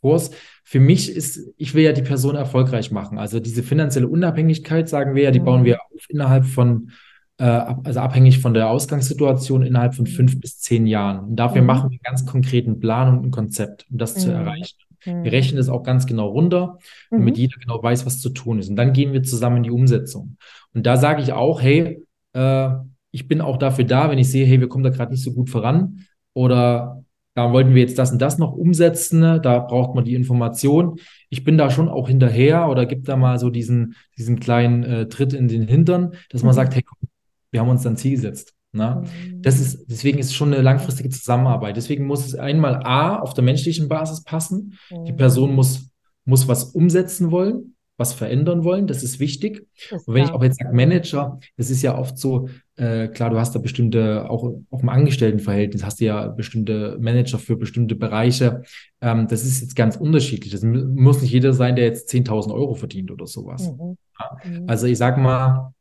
[0.00, 0.30] Kurs.
[0.64, 3.18] Für mich ist, ich will ja die Person erfolgreich machen.
[3.18, 5.44] Also diese finanzielle Unabhängigkeit, sagen wir ja, die mhm.
[5.44, 6.90] bauen wir auf innerhalb von,
[7.38, 11.20] äh, also abhängig von der Ausgangssituation innerhalb von fünf bis zehn Jahren.
[11.20, 11.66] Und dafür mhm.
[11.66, 14.20] machen wir einen ganz konkreten Plan und ein Konzept, um das mhm.
[14.20, 14.76] zu erreichen.
[15.04, 15.26] Wir mhm.
[15.26, 16.78] rechnen das auch ganz genau runter,
[17.10, 17.40] damit mhm.
[17.40, 18.68] jeder genau weiß, was zu tun ist.
[18.68, 20.36] Und dann gehen wir zusammen in die Umsetzung.
[20.74, 22.70] Und da sage ich auch, hey, äh,
[23.10, 25.32] ich bin auch dafür da, wenn ich sehe, hey, wir kommen da gerade nicht so
[25.32, 26.99] gut voran oder
[27.34, 29.40] da wollten wir jetzt das und das noch umsetzen, ne?
[29.40, 30.98] da braucht man die Information.
[31.28, 35.08] Ich bin da schon auch hinterher oder gibt da mal so diesen, diesen kleinen äh,
[35.08, 36.56] Tritt in den Hintern, dass man mhm.
[36.56, 37.08] sagt, hey, komm,
[37.52, 38.54] wir haben uns dann Ziel gesetzt.
[38.72, 39.02] Ne?
[39.02, 39.42] Mhm.
[39.42, 41.76] Das ist, deswegen ist es schon eine langfristige Zusammenarbeit.
[41.76, 44.78] Deswegen muss es einmal A auf der menschlichen Basis passen.
[44.90, 45.04] Mhm.
[45.04, 45.90] Die Person muss,
[46.24, 49.66] muss was umsetzen wollen, was verändern wollen, das ist wichtig.
[49.90, 52.48] Ist Und wenn ich auch jetzt sage Manager, das ist ja oft so,
[52.80, 57.38] äh, klar, du hast da bestimmte, auch, auch im Angestelltenverhältnis hast du ja bestimmte Manager
[57.38, 58.62] für bestimmte Bereiche.
[59.00, 60.52] Ähm, das ist jetzt ganz unterschiedlich.
[60.52, 63.70] Das mu- muss nicht jeder sein, der jetzt 10.000 Euro verdient oder sowas.
[63.70, 63.96] Mhm.
[64.44, 64.64] Mhm.
[64.68, 65.72] Also ich sag mal,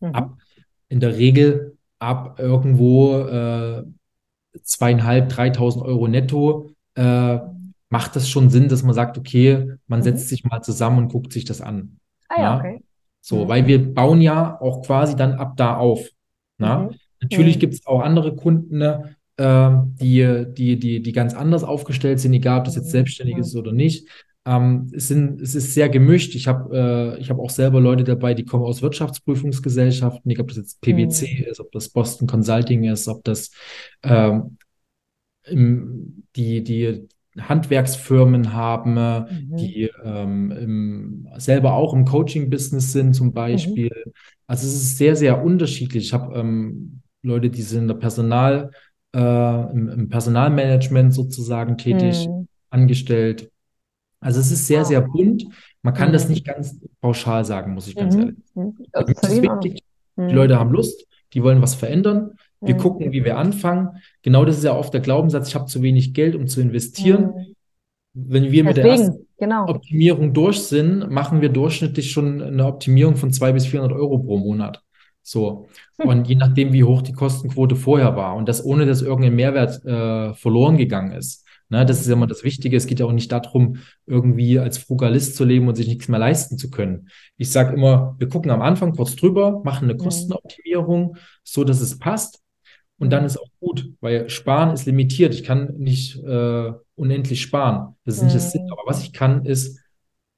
[0.00, 0.14] Mhm.
[0.14, 0.36] ab
[0.88, 3.84] in der Regel ab irgendwo äh,
[4.62, 7.38] zweieinhalb, 3.000 Euro netto äh,
[7.88, 10.04] macht das schon Sinn, dass man sagt, okay, man Mhm.
[10.04, 11.98] setzt sich mal zusammen und guckt sich das an.
[12.28, 12.58] Ah ja, Na?
[12.58, 12.80] okay.
[13.20, 13.48] So, Mhm.
[13.48, 16.08] weil wir bauen ja auch quasi dann ab da auf.
[16.58, 16.90] Mhm.
[17.20, 17.60] Natürlich Mhm.
[17.60, 22.32] gibt es auch andere Kunden, ne, ähm, die, die, die, die ganz anders aufgestellt sind,
[22.34, 22.90] egal ob das jetzt Mhm.
[22.90, 23.42] selbstständig Mhm.
[23.42, 24.08] ist oder nicht.
[24.44, 26.34] Ähm, es sind, es ist sehr gemischt.
[26.34, 30.48] Ich habe äh, ich hab auch selber Leute dabei, die kommen aus Wirtschaftsprüfungsgesellschaften, egal ob
[30.48, 31.44] das jetzt PwC Mhm.
[31.50, 33.50] ist, ob das Boston Consulting ist, ob das
[34.02, 34.58] ähm,
[35.46, 37.08] die, die
[37.40, 39.56] Handwerksfirmen haben, Mhm.
[39.56, 43.32] die ähm, im, selber auch im Coaching-Business sind, zum Mhm.
[43.32, 43.90] Beispiel.
[44.46, 46.06] Also es ist sehr, sehr unterschiedlich.
[46.06, 48.70] Ich habe ähm, Leute, die sind in der Personal,
[49.14, 49.18] äh,
[49.72, 52.48] im, im Personalmanagement sozusagen tätig, Mhm.
[52.70, 53.50] angestellt.
[54.20, 55.44] Also es ist sehr, Ah, sehr bunt.
[55.82, 56.30] Man kann das Mhm.
[56.34, 58.62] nicht ganz pauschal sagen, muss ich ganz ehrlich Mhm.
[58.62, 58.74] Mhm.
[58.92, 59.62] sagen.
[59.62, 59.82] Wichtig,
[60.18, 60.34] die Mhm.
[60.34, 62.32] Leute haben Lust, die wollen was verändern.
[62.62, 62.78] Wir Mhm.
[62.78, 63.88] gucken, wie wir anfangen.
[64.22, 67.24] Genau das ist ja oft der Glaubenssatz, ich habe zu wenig Geld, um zu investieren.
[67.34, 67.54] Mhm.
[68.14, 69.68] Wenn wir mit der ersten Deswegen, genau.
[69.68, 74.36] Optimierung durch sind, machen wir durchschnittlich schon eine Optimierung von 200 bis 400 Euro pro
[74.38, 74.82] Monat.
[75.22, 75.68] So.
[76.00, 76.08] Hm.
[76.08, 79.82] Und je nachdem, wie hoch die Kostenquote vorher war und das ohne, dass irgendein Mehrwert
[79.84, 81.46] äh, verloren gegangen ist.
[81.70, 82.76] Ne, das ist ja immer das Wichtige.
[82.76, 86.18] Es geht ja auch nicht darum, irgendwie als Frugalist zu leben und sich nichts mehr
[86.20, 87.08] leisten zu können.
[87.38, 89.98] Ich sage immer, wir gucken am Anfang kurz drüber, machen eine Mhm.
[89.98, 92.40] Kostenoptimierung, so dass es passt.
[93.02, 93.26] Und dann Mhm.
[93.26, 95.34] ist auch gut, weil Sparen ist limitiert.
[95.34, 97.96] Ich kann nicht äh, unendlich sparen.
[98.04, 98.62] Das ist nicht das Ziel.
[98.62, 98.70] Mhm.
[98.72, 99.80] Aber was ich kann, ist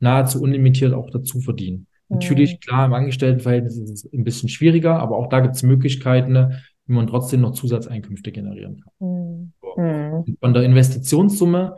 [0.00, 1.86] nahezu unlimitiert auch dazu verdienen.
[2.08, 2.16] Mhm.
[2.16, 6.32] Natürlich, klar, im Angestelltenverhältnis ist es ein bisschen schwieriger, aber auch da gibt es Möglichkeiten,
[6.32, 8.92] ne, wie man trotzdem noch Zusatzeinkünfte generieren kann.
[9.06, 9.52] Mhm.
[9.76, 10.36] Mhm.
[10.40, 11.76] Von der Investitionssumme,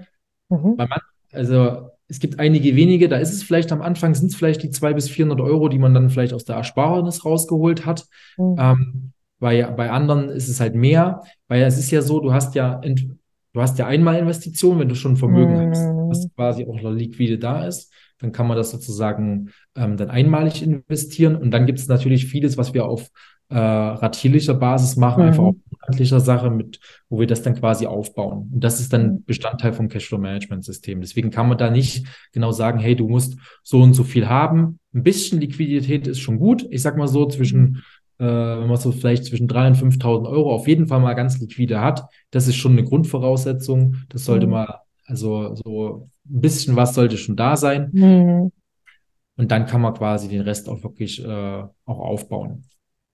[0.51, 0.75] Mhm.
[0.77, 0.89] man,
[1.33, 4.71] also es gibt einige wenige, da ist es vielleicht am Anfang, sind es vielleicht die
[4.71, 8.07] 200 bis 400 Euro, die man dann vielleicht aus der Ersparnis rausgeholt hat.
[8.39, 8.55] Mhm.
[8.57, 12.55] Ähm, bei, bei anderen ist es halt mehr, weil es ist ja so, du hast
[12.55, 16.11] ja, du hast ja einmal Investitionen, wenn du schon Vermögen hast, Mhm.
[16.11, 21.37] was quasi auch liquide da ist, dann kann man das sozusagen ähm, dann einmalig investieren.
[21.37, 23.09] Und dann gibt es natürlich vieles, was wir auf
[23.49, 25.29] äh, ratierlicher Basis machen, Mhm.
[25.29, 28.51] einfach auf monatlicher Sache, mit, wo wir das dann quasi aufbauen.
[28.53, 29.25] Und das ist dann Mhm.
[29.25, 31.01] Bestandteil vom Cashflow-Management-System.
[31.01, 34.81] Deswegen kann man da nicht genau sagen, hey, du musst so und so viel haben.
[34.95, 36.67] Ein bisschen Liquidität ist schon gut.
[36.71, 37.85] Ich sag mal so zwischen
[38.19, 41.39] äh, wenn man so vielleicht zwischen 3.000 und 5.000 Euro auf jeden Fall mal ganz
[41.41, 43.97] liquide hat, das ist schon eine Grundvoraussetzung.
[44.09, 44.53] Das sollte Mhm.
[44.53, 47.91] mal, also so ein bisschen was sollte schon da sein.
[47.93, 48.53] Mhm.
[49.39, 51.29] Und dann kann man quasi den Rest auch wirklich äh,
[51.85, 52.65] auch aufbauen.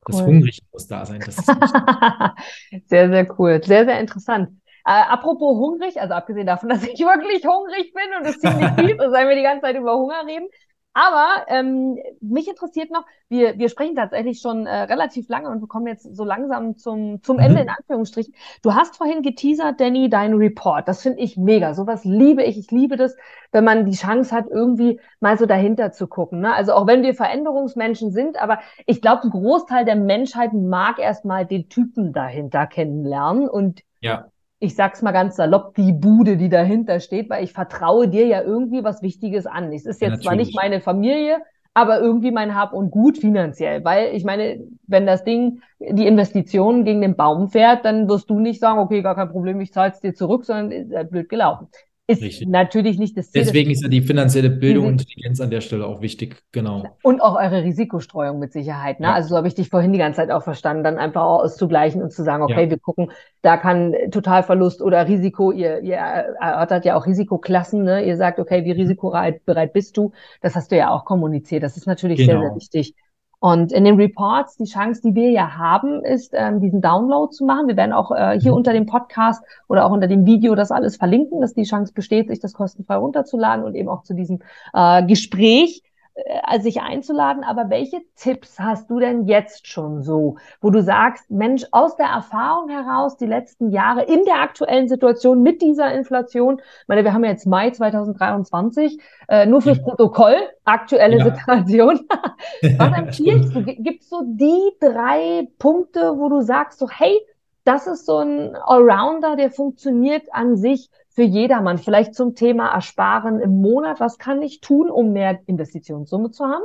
[0.06, 0.26] Das Cool.
[0.26, 1.20] Hungrig muss da sein.
[1.24, 1.36] Das.
[2.86, 3.60] Sehr, sehr cool.
[3.64, 4.48] Sehr, sehr interessant.
[4.84, 8.92] Äh, apropos hungrig, also abgesehen davon, dass ich wirklich hungrig bin und es ziemlich fies
[9.04, 10.48] ist, weil wir die ganze Zeit über Hunger reden.
[10.94, 15.68] Aber ähm, mich interessiert noch, wir, wir sprechen tatsächlich schon äh, relativ lange und wir
[15.68, 17.62] kommen jetzt so langsam zum, zum Ende Mhm.
[17.62, 18.34] in Anführungsstrichen.
[18.62, 20.86] Du hast vorhin geteasert, Danny, deinen Report.
[20.86, 21.72] Das finde ich mega.
[21.74, 22.58] Sowas liebe ich.
[22.58, 23.16] Ich liebe das,
[23.52, 26.40] wenn man die Chance hat, irgendwie mal so dahinter zu gucken.
[26.40, 26.52] Ne?
[26.54, 31.46] Also auch wenn wir Veränderungsmenschen sind, aber ich glaube, ein Großteil der Menschheit mag erstmal
[31.46, 34.31] den Typen dahinter kennenlernen und Ja,
[34.62, 38.42] ich sag's mal ganz salopp, die Bude, die dahinter steht, weil ich vertraue dir ja
[38.42, 39.72] irgendwie was Wichtiges an.
[39.72, 40.54] Es ist jetzt zwar nicht natürlich.
[40.54, 41.38] meine Familie,
[41.74, 46.84] aber irgendwie mein Hab und Gut finanziell, weil ich meine, wenn das Ding, die Investition
[46.84, 49.98] gegen den Baum fährt, dann wirst du nicht sagen, okay, gar kein Problem, ich zahl's
[49.98, 51.66] dir zurück, sondern ist halt blöd gelaufen.
[52.12, 52.48] Ist Richtig.
[52.48, 53.42] natürlich nicht das Ziel.
[53.42, 56.42] deswegen ist ja die finanzielle Bildung und Intelligenz an der Stelle auch wichtig.
[56.52, 56.84] Genau.
[57.02, 59.00] Und auch eure Risikostreuung mit Sicherheit.
[59.00, 59.06] Ne?
[59.06, 59.14] Ja.
[59.14, 62.02] Also so habe ich dich vorhin die ganze Zeit auch verstanden, dann einfach auch auszugleichen
[62.02, 62.70] und zu sagen, okay, Ja.
[62.70, 63.10] wir gucken,
[63.42, 68.04] da kann Totalverlust oder Risiko, ihr, ihr erörtert ja auch Risikoklassen, ne?
[68.04, 68.64] Ihr sagt, okay, Mhm.
[68.66, 70.12] wie risikobereit bereit bist du?
[70.40, 71.62] Das hast du ja auch kommuniziert.
[71.62, 72.56] Das ist natürlich sehr, sehr Genau.
[72.56, 72.94] wichtig.
[73.42, 77.44] Und in den Reports, die Chance, die wir ja haben, ist, ähm, diesen Download zu
[77.44, 77.66] machen.
[77.66, 78.58] Wir werden auch äh, hier Mhm.
[78.58, 82.28] unter dem Podcast oder auch unter dem Video das alles verlinken, dass die Chance besteht,
[82.28, 84.38] sich das kostenfrei runterzuladen und eben auch zu diesem
[84.72, 85.82] äh, Gespräch
[86.14, 87.42] äh, sich einzuladen.
[87.44, 92.06] Aber welche Tipps hast du denn jetzt schon so, wo du sagst, Mensch, aus der
[92.06, 97.12] Erfahrung heraus, die letzten Jahre in der aktuellen Situation mit dieser Inflation, ich meine, wir
[97.12, 98.98] haben jetzt Mai 2023,
[99.28, 99.84] äh, nur fürs Ja.
[99.84, 101.24] Protokoll, aktuelle Ja.
[101.24, 102.00] Situation.
[102.78, 103.62] Was empfiehlst du?
[103.64, 107.18] Gibt es so die drei Punkte, wo du sagst, so, hey,
[107.64, 111.78] das ist so ein Allrounder, der funktioniert an sich für jedermann.
[111.78, 114.00] Vielleicht zum Thema Ersparen im Monat.
[114.00, 116.62] Was kann ich tun, um mehr Investitionssumme zu haben?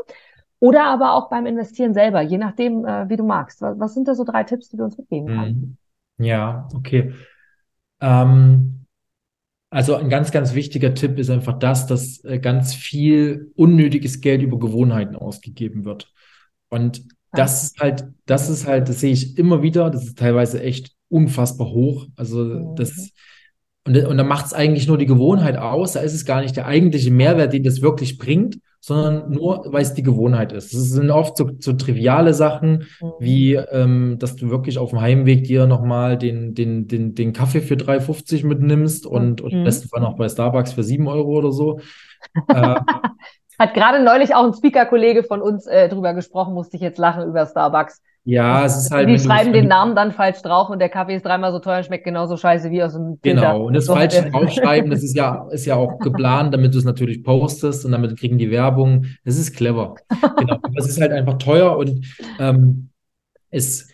[0.59, 3.61] Oder aber auch beim Investieren selber, je nachdem, äh, wie du magst.
[3.61, 5.61] Was, was, sind da so drei Tipps, die du uns mitgeben kannst?
[5.61, 5.77] Mhm.
[6.17, 7.13] Ja, okay.
[8.01, 8.85] Ähm,
[9.69, 14.41] also ein ganz, ganz wichtiger Tipp ist einfach das, dass äh, ganz viel unnötiges Geld
[14.41, 16.11] über Gewohnheiten ausgegeben wird.
[16.69, 20.61] Und das ist halt, das ist halt, das sehe ich immer wieder, das ist teilweise
[20.61, 22.07] echt unfassbar hoch.
[22.15, 22.75] Also mhm.
[22.75, 23.11] das,
[23.87, 26.57] und, und da macht es eigentlich nur die Gewohnheit aus, da ist es gar nicht
[26.57, 30.73] der eigentliche Mehrwert, den das wirklich bringt, sondern nur, weil es die Gewohnheit ist.
[30.73, 33.11] Es sind oft so, so triviale Sachen, mhm.
[33.19, 37.61] wie, ähm, dass du wirklich auf dem Heimweg dir nochmal den, den, den, den Kaffee
[37.61, 39.63] für 3,50 mitnimmst und, und mhm.
[39.63, 41.79] besten Fall noch bei Starbucks für 7 Euro oder so.
[42.49, 42.75] äh,
[43.59, 47.27] Hat gerade neulich auch ein Speaker-Kollege von uns äh, drüber gesprochen, musste ich jetzt lachen
[47.27, 48.01] über Starbucks.
[48.29, 49.07] Ja, es ist halt.
[49.07, 51.85] Die schreiben den Namen dann falsch drauf und der Kaffee ist dreimal so teuer und
[51.85, 53.17] schmeckt genauso scheiße wie aus dem.
[53.21, 56.77] Genau, und das so falsche draufschreiben, das ist ja, ist ja auch geplant, damit du
[56.77, 59.05] es natürlich postest und damit kriegen die Werbung.
[59.23, 59.95] Das ist clever.
[60.37, 60.59] genau.
[60.75, 62.05] Das ist halt einfach teuer und
[62.37, 62.89] ähm,
[63.49, 63.89] es,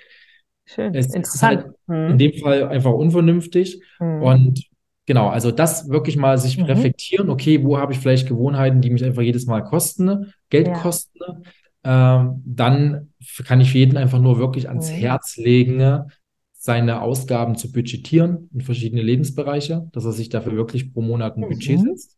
[0.65, 0.95] Schön.
[0.95, 2.09] es ist halt hm.
[2.09, 3.83] in dem Fall einfach unvernünftig.
[3.99, 4.23] Hm.
[4.23, 4.63] Und
[5.05, 6.65] genau, also das wirklich mal sich mhm.
[6.65, 10.73] reflektieren, okay, wo habe ich vielleicht Gewohnheiten, die mich einfach jedes Mal kosten, Geld ja.
[10.73, 11.43] kosten ähm,
[11.83, 13.13] dann
[13.45, 14.95] kann ich jeden einfach nur wirklich ans mhm.
[14.95, 16.05] Herz legen,
[16.53, 21.41] seine Ausgaben zu budgetieren in verschiedene Lebensbereiche, dass er sich dafür wirklich pro Monat ein
[21.41, 21.49] mhm.
[21.49, 22.17] Budget setzt.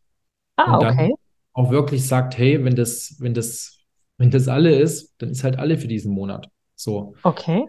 [0.54, 1.14] Ah, und dann okay.
[1.52, 3.80] auch wirklich sagt, hey, wenn das, wenn das,
[4.18, 6.48] wenn das alle ist, dann ist halt alle für diesen Monat.
[6.76, 7.14] So.
[7.24, 7.66] Okay.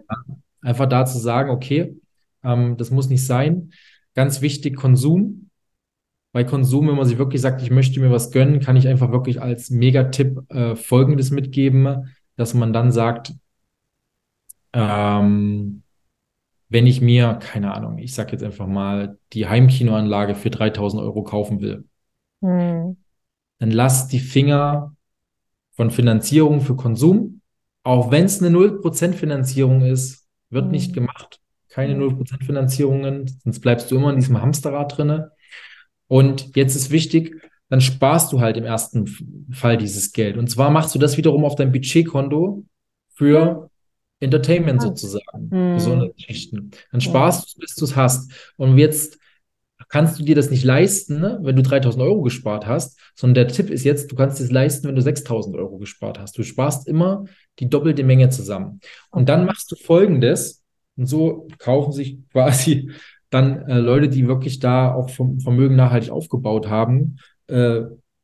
[0.62, 2.00] Einfach da zu sagen, okay,
[2.44, 3.72] ähm, das muss nicht sein.
[4.14, 5.47] Ganz wichtig, Konsum
[6.38, 9.12] bei Konsum, wenn man sich wirklich sagt, ich möchte mir was gönnen, kann ich einfach
[9.12, 13.34] wirklich als Megatipp äh, Folgendes mitgeben, dass man dann sagt,
[14.72, 15.82] ähm,
[16.70, 21.24] wenn ich mir, keine Ahnung, ich sag jetzt einfach mal, die Heimkinoanlage für 3000 Euro
[21.24, 21.86] kaufen will,
[22.44, 22.98] hm.
[23.58, 24.96] dann lass die Finger
[25.72, 27.42] von Finanzierung für Konsum.
[27.82, 30.72] Auch wenn es eine 0% Finanzierung ist, wird hm.
[30.72, 31.42] nicht gemacht.
[31.70, 35.32] Keine 0% Finanzierungen, sonst bleibst du immer in diesem Hamsterrad drinne.
[36.08, 37.36] Und jetzt ist wichtig,
[37.70, 39.08] dann sparst du halt im ersten
[39.52, 40.38] Fall dieses Geld.
[40.38, 42.66] Und zwar machst du das wiederum auf dein Budgetkonto
[43.14, 43.70] für
[44.20, 45.92] Entertainment sozusagen, mhm.
[45.92, 46.72] eine Geschichten.
[46.92, 48.32] Dann sparst du es, bis du es hast.
[48.56, 49.20] Und jetzt
[49.90, 53.48] kannst du dir das nicht leisten, ne, wenn du 3000 Euro gespart hast, sondern der
[53.54, 56.38] Tipp ist jetzt, du kannst es leisten, wenn du 6000 Euro gespart hast.
[56.38, 57.26] Du sparst immer
[57.60, 58.80] die doppelte Menge zusammen.
[59.12, 60.64] Und dann machst du folgendes,
[60.96, 62.92] und so kaufen sich quasi
[63.30, 67.18] dann äh, Leute, die wirklich da auch vom Vermögen nachhaltig aufgebaut haben,
[67.48, 67.82] äh,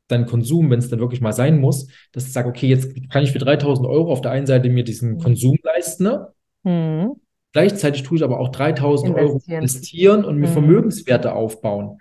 [0.07, 3.23] dann Konsum, wenn es dann wirklich mal sein muss, dass ich sage, okay, jetzt kann
[3.23, 5.19] ich für 3000 Euro auf der einen Seite mir diesen mhm.
[5.19, 6.27] Konsum leisten, ne?
[6.63, 7.15] Mhm.
[7.51, 10.53] Gleichzeitig tue ich aber auch 3000 Euro investieren und mir mhm.
[10.53, 11.99] Vermögenswerte aufbauen.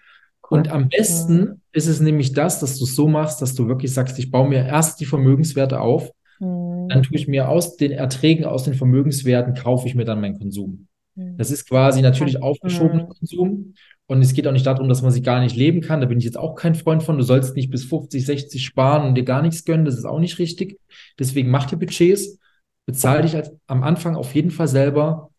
[0.50, 0.58] Cool.
[0.58, 1.60] Und am besten mhm.
[1.72, 4.48] ist es nämlich das, dass du es so machst, dass du wirklich sagst, ich baue
[4.48, 6.88] mir erst die Vermögenswerte auf, mhm.
[6.88, 10.38] dann tue ich mir aus den Erträgen, aus den Vermögenswerten, kaufe ich mir dann meinen
[10.38, 10.88] Konsum.
[11.14, 13.08] Das ist quasi natürlich aufgeschobener mhm.
[13.08, 13.74] Konsum.
[14.06, 16.00] Und es geht auch nicht darum, dass man sich gar nicht leben kann.
[16.00, 17.16] Da bin ich jetzt auch kein Freund von.
[17.16, 19.84] Du sollst nicht bis 50, 60 sparen und dir gar nichts gönnen.
[19.84, 20.78] Das ist auch nicht richtig.
[21.18, 22.38] Deswegen mach dir Budgets,
[22.86, 25.30] bezahl dich als, am Anfang auf jeden Fall selber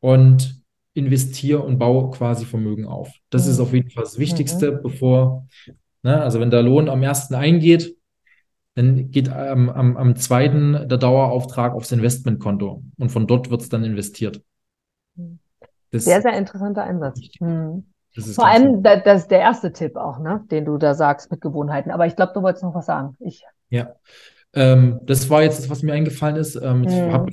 [0.00, 0.60] und
[0.94, 3.12] investiere und baue quasi Vermögen auf.
[3.30, 3.52] Das mhm.
[3.52, 4.82] ist auf jeden Fall das Wichtigste, mhm.
[4.82, 5.46] bevor,
[6.02, 7.94] ne, also wenn der Lohn am ersten eingeht,
[8.74, 13.68] dann geht ähm, am, am zweiten der Dauerauftrag aufs Investmentkonto und von dort wird es
[13.68, 14.42] dann investiert.
[15.90, 17.20] Das sehr, sehr interessanter Einsatz.
[17.38, 17.84] Hm.
[18.34, 21.40] Vor allem, da, das ist der erste Tipp auch, ne, den du da sagst mit
[21.40, 21.90] Gewohnheiten.
[21.90, 23.14] Aber ich glaube, du wolltest noch was sagen.
[23.20, 23.44] Ich.
[23.68, 23.94] Ja,
[24.54, 26.56] ähm, das war jetzt das, was mir eingefallen ist.
[26.56, 27.28] Ähm, hm.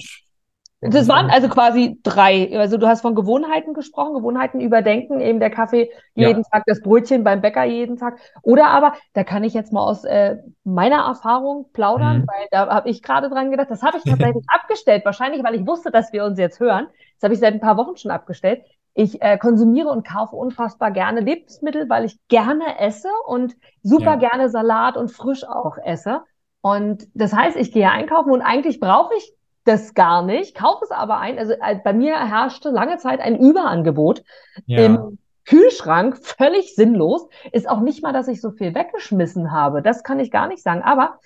[0.89, 2.57] Das waren also quasi drei.
[2.57, 6.49] Also du hast von Gewohnheiten gesprochen, Gewohnheiten überdenken, eben der Kaffee jeden ja.
[6.51, 8.17] Tag, das Brötchen beim Bäcker jeden Tag.
[8.41, 12.27] Oder aber, da kann ich jetzt mal aus äh, meiner Erfahrung plaudern, mhm.
[12.27, 15.65] weil da habe ich gerade dran gedacht, das habe ich tatsächlich abgestellt, wahrscheinlich, weil ich
[15.65, 16.87] wusste, dass wir uns jetzt hören.
[17.15, 18.63] Das habe ich seit ein paar Wochen schon abgestellt.
[18.93, 24.29] Ich äh, konsumiere und kaufe unfassbar gerne Lebensmittel, weil ich gerne esse und super ja.
[24.29, 26.21] gerne Salat und frisch auch esse.
[26.61, 29.33] Und das heißt, ich gehe einkaufen und eigentlich brauche ich
[29.65, 31.37] das gar nicht, kaufe es aber ein.
[31.37, 34.23] Also äh, bei mir herrschte lange Zeit ein Überangebot
[34.65, 34.85] ja.
[34.85, 37.27] im Kühlschrank, völlig sinnlos.
[37.51, 39.81] Ist auch nicht mal, dass ich so viel weggeschmissen habe.
[39.81, 40.81] Das kann ich gar nicht sagen.
[40.81, 41.19] Aber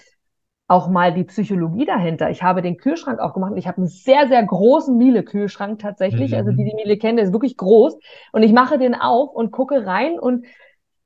[0.67, 2.29] auch mal die Psychologie dahinter.
[2.29, 6.31] Ich habe den Kühlschrank aufgemacht und ich habe einen sehr, sehr großen Miele-Kühlschrank tatsächlich.
[6.31, 6.38] Mhm.
[6.38, 7.97] Also die, die Miele kennen, der ist wirklich groß.
[8.33, 10.45] Und ich mache den auf und gucke rein und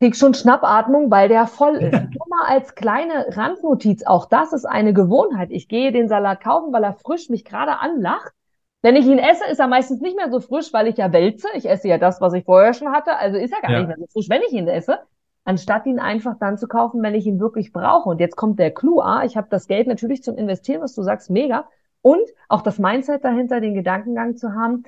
[0.01, 1.91] krieg schon Schnappatmung, weil der voll ist.
[1.93, 5.49] Nur mal als kleine Randnotiz, auch das ist eine Gewohnheit.
[5.51, 8.33] Ich gehe den Salat kaufen, weil er frisch mich gerade anlacht.
[8.81, 11.47] Wenn ich ihn esse, ist er meistens nicht mehr so frisch, weil ich ja wälze.
[11.53, 13.15] Ich esse ja das, was ich vorher schon hatte.
[13.15, 13.77] Also ist er gar ja.
[13.77, 14.97] nicht mehr so frisch, wenn ich ihn esse.
[15.43, 18.09] Anstatt ihn einfach dann zu kaufen, wenn ich ihn wirklich brauche.
[18.09, 19.01] Und jetzt kommt der Clou.
[19.01, 21.69] Ah, ich habe das Geld natürlich zum Investieren, was du sagst, mega.
[22.01, 24.81] Und auch das Mindset dahinter, den Gedankengang zu haben.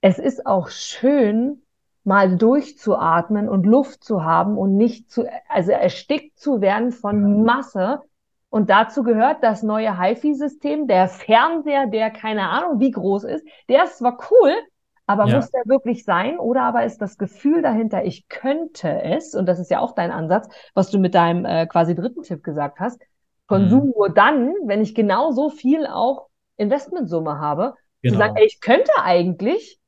[0.00, 1.62] Es ist auch schön,
[2.08, 8.00] mal durchzuatmen und Luft zu haben und nicht zu, also erstickt zu werden von Masse.
[8.48, 13.46] Und dazu gehört das neue HiFi-System, der Fernseher, der keine Ahnung wie groß ist.
[13.68, 14.54] Der ist zwar cool,
[15.06, 15.36] aber ja.
[15.36, 16.38] muss der wirklich sein?
[16.38, 20.10] Oder aber ist das Gefühl dahinter, ich könnte es, und das ist ja auch dein
[20.10, 23.02] Ansatz, was du mit deinem äh, quasi dritten Tipp gesagt hast,
[23.46, 23.92] Konsum mhm.
[23.94, 28.14] nur dann, wenn ich genau so viel auch Investmentsumme habe, genau.
[28.14, 29.78] zu sagen, ey, ich könnte eigentlich,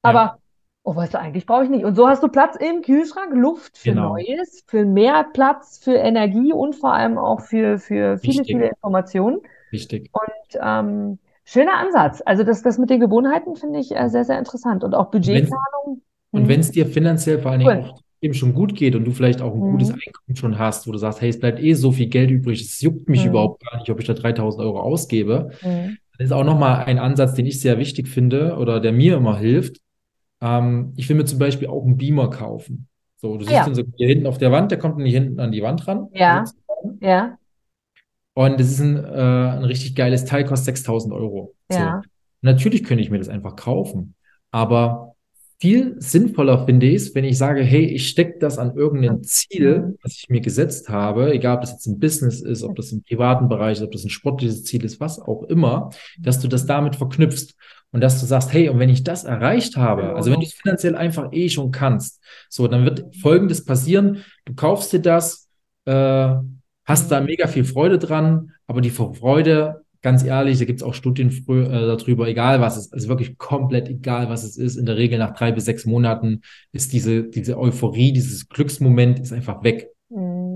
[0.00, 0.38] aber ja.
[0.86, 1.84] Oh, weißt du, eigentlich brauche ich nicht.
[1.84, 4.10] Und so hast du Platz im Kühlschrank, Luft für genau.
[4.10, 8.46] Neues, für mehr Platz, für Energie und vor allem auch für, für viele, Richtig.
[8.46, 9.40] viele Informationen.
[9.72, 10.10] Richtig.
[10.12, 12.22] Und ähm, schöner Ansatz.
[12.24, 14.84] Also das, das mit den Gewohnheiten finde ich äh, sehr, sehr interessant.
[14.84, 16.02] Und auch Budgetplanung.
[16.30, 17.90] Und wenn es dir finanziell vor allen Dingen cool.
[17.90, 19.72] auch eben schon gut geht und du vielleicht auch ein mhm.
[19.72, 22.62] gutes Einkommen schon hast, wo du sagst, hey, es bleibt eh so viel Geld übrig,
[22.62, 23.30] es juckt mich mhm.
[23.30, 25.98] überhaupt gar nicht, ob ich da 3000 Euro ausgebe, mhm.
[26.18, 29.36] Das ist auch nochmal ein Ansatz, den ich sehr wichtig finde oder der mir immer
[29.36, 29.80] hilft.
[30.46, 32.88] Ähm, ich will mir zum Beispiel auch einen Beamer kaufen.
[33.16, 33.66] So, du siehst ja.
[33.66, 36.08] ihn so hier hinten auf der Wand, der kommt nicht hinten an die Wand ran.
[36.12, 36.44] Ja.
[37.00, 37.38] Ja.
[38.34, 41.54] Und das ist ein, äh, ein richtig geiles Teil, kostet 6000 Euro.
[41.72, 42.02] Ja.
[42.02, 42.08] So.
[42.42, 44.14] Natürlich könnte ich mir das einfach kaufen.
[44.50, 45.14] Aber
[45.58, 49.96] viel sinnvoller finde ich es, wenn ich sage, hey, ich stecke das an irgendein Ziel,
[50.02, 53.02] was ich mir gesetzt habe, egal ob das jetzt ein Business ist, ob das im
[53.02, 55.90] privaten Bereich ist, ob das ein sportliches Ziel ist, was auch immer,
[56.20, 57.54] dass du das damit verknüpfst
[57.92, 60.54] und dass du sagst, hey, und wenn ich das erreicht habe, also wenn du es
[60.54, 65.48] finanziell einfach eh schon kannst, so, dann wird Folgendes passieren, du kaufst dir das,
[65.86, 66.34] äh,
[66.84, 70.94] hast da mega viel Freude dran, aber die Freude ganz ehrlich, da gibt es auch
[70.94, 74.76] Studien früh, äh, darüber, egal was es ist, also wirklich komplett egal, was es ist.
[74.76, 79.32] In der Regel nach drei bis sechs Monaten ist diese, diese Euphorie, dieses Glücksmoment ist
[79.32, 79.88] einfach weg.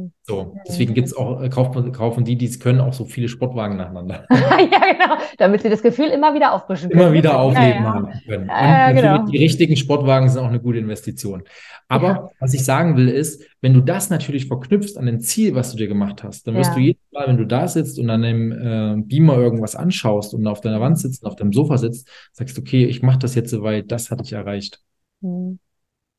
[0.00, 0.12] Mhm.
[0.22, 3.28] So, deswegen gibt es auch, äh, kaufen, kaufen die, die es können, auch so viele
[3.28, 4.26] Sportwagen nacheinander.
[4.30, 7.02] ja, genau, damit sie das Gefühl immer wieder auffrischen können.
[7.02, 7.94] Immer wieder aufleben ja, ja.
[7.94, 8.42] haben können.
[8.42, 9.26] Und ja, genau.
[9.26, 11.42] die richtigen Sportwagen sind auch eine gute Investition.
[11.88, 15.72] Aber was ich sagen will, ist, wenn du das natürlich verknüpfst an ein Ziel, was
[15.72, 18.22] du dir gemacht hast, dann wirst du jedes Mal, wenn du da sitzt und an
[18.22, 22.08] einem äh, Beamer irgendwas anschaust und auf deiner Wand sitzt und auf deinem Sofa sitzt,
[22.32, 24.80] sagst, du, okay, ich mache das jetzt so, weil das hatte ich erreicht.
[25.20, 25.58] Mhm.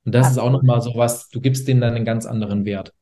[0.03, 2.93] Und das ist auch nochmal so was, du gibst dem dann einen ganz anderen Wert.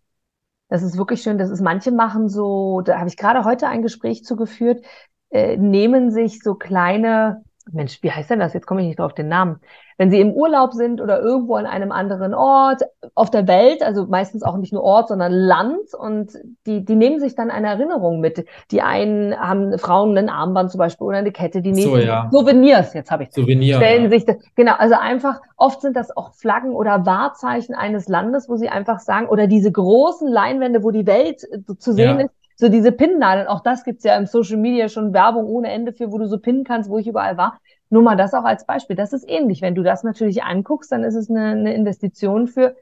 [0.69, 1.37] Das ist wirklich schön.
[1.37, 4.85] Das ist, manche machen so, da habe ich gerade heute ein Gespräch zugeführt,
[5.31, 8.53] äh, nehmen sich so kleine, Mensch, wie heißt denn das?
[8.53, 9.59] Jetzt komme ich nicht drauf den Namen
[9.99, 12.83] wenn sie im Urlaub sind oder irgendwo an einem anderen Ort
[13.15, 16.31] auf der Welt, also meistens auch nicht nur Ort, sondern Land und
[16.65, 18.45] die, die nehmen sich dann eine Erinnerung mit.
[18.71, 22.29] Die einen haben Frauen ein Armband zum Beispiel oder eine Kette, die nehmen so, ja.
[22.31, 24.09] Souvenirs, jetzt habe ich Souvenir, stellen ja.
[24.09, 28.55] sich das, genau, also einfach, oft sind das auch Flaggen oder Wahrzeichen eines Landes, wo
[28.55, 31.41] sie einfach sagen, oder diese großen Leinwände, wo die Welt
[31.77, 32.25] zu sehen ja.
[32.25, 35.93] ist, so diese Pinnnadeln, auch das gibt's ja im Social Media schon Werbung ohne Ende
[35.93, 37.59] für, wo du so pinnen kannst, wo ich überall war.
[37.89, 38.95] Nur mal das auch als Beispiel.
[38.95, 39.61] Das ist ähnlich.
[39.61, 42.75] Wenn du das natürlich anguckst, dann ist es eine, eine Investition für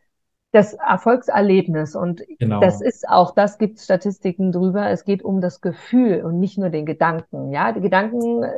[0.52, 1.96] das Erfolgserlebnis.
[1.96, 2.60] Und genau.
[2.60, 4.90] das ist auch, das gibt Statistiken drüber.
[4.90, 7.52] Es geht um das Gefühl und nicht nur den Gedanken.
[7.52, 8.52] Ja, die Gedanken äh,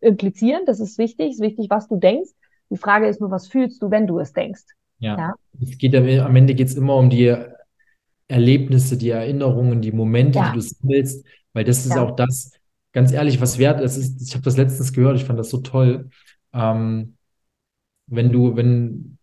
[0.00, 2.30] implizieren, das ist wichtig, ist wichtig, was du denkst.
[2.70, 4.64] Die Frage ist nur, was fühlst du, wenn du es denkst?
[4.98, 5.16] Ja.
[5.16, 5.34] ja?
[5.60, 7.34] Es geht am Ende geht es immer um die
[8.28, 10.48] Erlebnisse, die Erinnerungen, die Momente, ja.
[10.48, 12.02] die du sammelst, weil das ist ja.
[12.02, 12.52] auch das,
[12.96, 15.58] ganz ehrlich, was wert ist, ist ich habe das letztens gehört, ich fand das so
[15.58, 16.08] toll.
[16.54, 17.18] Ähm,
[18.06, 19.18] wenn du, wenn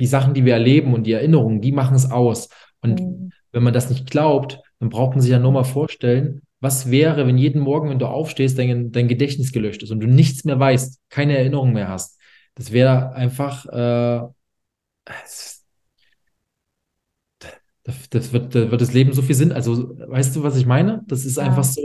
[0.00, 2.48] die Sachen, die wir erleben und die Erinnerungen, die machen es aus.
[2.80, 3.30] Und mhm.
[3.52, 7.28] wenn man das nicht glaubt, dann braucht man sich ja nur mal vorstellen, was wäre,
[7.28, 10.58] wenn jeden Morgen, wenn du aufstehst, dein, dein Gedächtnis gelöscht ist und du nichts mehr
[10.58, 12.18] weißt, keine Erinnerung mehr hast.
[12.56, 14.26] Das wäre einfach, äh,
[15.04, 15.64] das,
[17.84, 19.52] das, wird, das wird das Leben so viel Sinn.
[19.52, 21.04] Also, weißt du, was ich meine?
[21.06, 21.44] Das ist ja.
[21.44, 21.80] einfach so,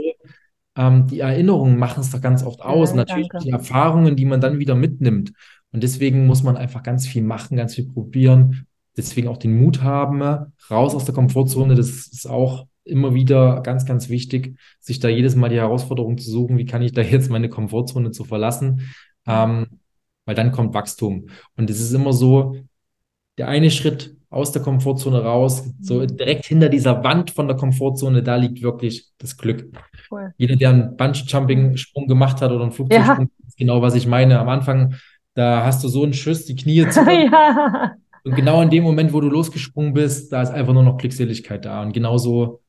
[0.76, 2.90] ähm, die Erinnerungen machen es doch ganz oft aus.
[2.90, 3.46] Ja, Natürlich danke.
[3.46, 5.32] die Erfahrungen, die man dann wieder mitnimmt.
[5.72, 8.66] Und deswegen muss man einfach ganz viel machen, ganz viel probieren.
[8.96, 11.74] Deswegen auch den Mut haben, raus aus der Komfortzone.
[11.74, 16.30] Das ist auch immer wieder ganz, ganz wichtig, sich da jedes Mal die Herausforderung zu
[16.30, 18.92] suchen, wie kann ich da jetzt meine Komfortzone zu verlassen,
[19.26, 19.66] ähm,
[20.24, 21.28] weil dann kommt Wachstum.
[21.56, 22.56] Und es ist immer so,
[23.38, 26.16] der eine Schritt aus der Komfortzone raus, so mhm.
[26.16, 29.70] direkt hinter dieser Wand von der Komfortzone, da liegt wirklich das Glück.
[30.12, 30.34] Cool.
[30.36, 33.46] Jeder, der einen Bungee-Jumping-Sprung gemacht hat oder einen Flugzeugsprung, ja.
[33.46, 34.38] ist genau, was ich meine.
[34.38, 34.94] Am Anfang,
[35.32, 37.00] da hast du so einen Schuss, die Knie zu.
[37.00, 37.94] ja.
[38.24, 41.64] Und genau in dem Moment, wo du losgesprungen bist, da ist einfach nur noch Glückseligkeit
[41.64, 41.80] da.
[41.80, 42.60] Und genauso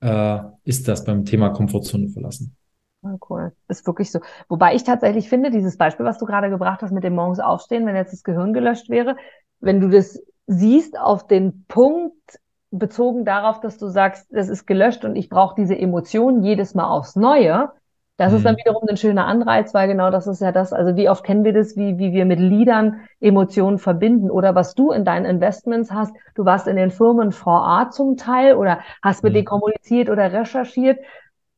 [0.00, 2.56] äh, ist das beim Thema Komfortzone verlassen.
[3.02, 3.52] Voll cool.
[3.68, 4.20] Ist wirklich so.
[4.48, 7.86] Wobei ich tatsächlich finde, dieses Beispiel, was du gerade gebracht hast mit dem morgens aufstehen,
[7.86, 9.16] wenn jetzt das Gehirn gelöscht wäre,
[9.60, 15.04] wenn du das siehst auf den Punkt bezogen darauf, dass du sagst, das ist gelöscht
[15.04, 17.70] und ich brauche diese Emotion jedes Mal aufs Neue,
[18.18, 18.36] das mhm.
[18.38, 18.58] ist dann mhm.
[18.58, 21.52] wiederum ein schöner Anreiz, weil genau das ist ja das, also wie oft kennen wir
[21.54, 26.12] das, wie, wie wir mit Liedern Emotionen verbinden oder was du in deinen Investments hast.
[26.34, 29.34] Du warst in den Firmen vor Ort zum Teil oder hast mit mhm.
[29.34, 30.98] denen kommuniziert oder recherchiert.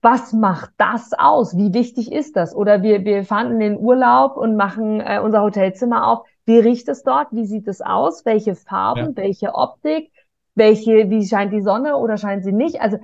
[0.02, 1.56] Was macht das aus?
[1.56, 2.54] Wie wichtig ist das?
[2.54, 6.26] Oder wir, wir fahren in den Urlaub und machen äh, unser Hotelzimmer auf.
[6.44, 7.28] Wie riecht es dort?
[7.30, 8.24] Wie sieht es aus?
[8.26, 9.14] Welche Farben?
[9.14, 9.16] Ja.
[9.16, 10.10] Welche Optik?
[10.60, 12.82] Welche, wie scheint die Sonne oder scheint sie nicht?
[12.82, 12.98] Also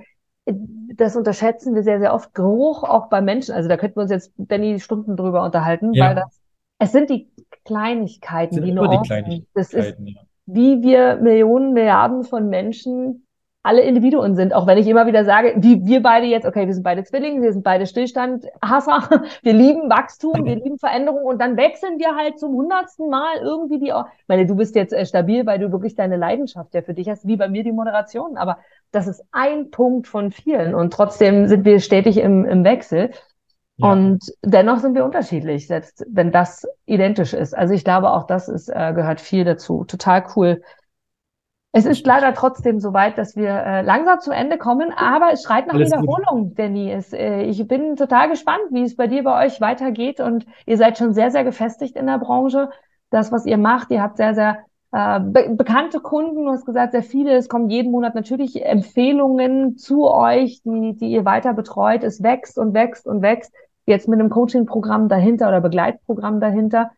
[0.45, 2.33] das unterschätzen wir sehr, sehr oft.
[2.33, 3.53] Geruch auch bei Menschen.
[3.53, 6.07] Also da könnten wir uns jetzt, Benny, Stunden drüber unterhalten, ja.
[6.07, 6.39] weil das,
[6.79, 7.29] es sind die
[7.65, 10.21] Kleinigkeiten, sind die nur die Kleinigkeiten, Das ist, ja.
[10.45, 13.26] wie wir Millionen, Milliarden von Menschen
[13.67, 16.73] alle Individuen sind, auch wenn ich immer wieder sage, wie wir beide jetzt, okay, wir
[16.73, 21.57] sind beide Zwillinge, wir sind beide Stillstandhasser, wir lieben Wachstum, wir lieben Veränderung und dann
[21.57, 25.45] wechseln wir halt zum hundertsten Mal irgendwie die, ich meine, du bist jetzt äh, stabil,
[25.45, 28.57] weil du wirklich deine Leidenschaft ja für dich hast, wie bei mir die Moderation, aber
[28.91, 33.11] das ist ein Punkt von vielen und trotzdem sind wir stetig im, im Wechsel.
[33.77, 33.91] Ja.
[33.91, 37.55] Und dennoch sind wir unterschiedlich, selbst wenn das identisch ist.
[37.55, 39.83] Also ich glaube, auch das ist, äh, gehört viel dazu.
[39.83, 40.63] Total cool.
[41.73, 45.43] Es ist leider trotzdem so weit, dass wir äh, langsam zum Ende kommen, aber es
[45.43, 46.59] schreit nach Alles Wiederholung, gut.
[46.59, 46.91] Danny.
[46.91, 50.77] Es, äh, ich bin total gespannt, wie es bei dir, bei euch weitergeht und ihr
[50.77, 52.69] seid schon sehr, sehr gefestigt in der Branche.
[53.09, 54.59] Das, was ihr macht, ihr habt sehr, sehr
[54.91, 57.35] äh, be bekannte Kunden, du hast gesagt, sehr viele.
[57.35, 62.03] Es kommen jeden Monat natürlich Empfehlungen zu euch, die, die ihr weiter betreut.
[62.03, 63.53] Es wächst und wächst und wächst.
[63.85, 66.91] Jetzt mit einem Coaching-Programm dahinter oder Begleitprogramm dahinter.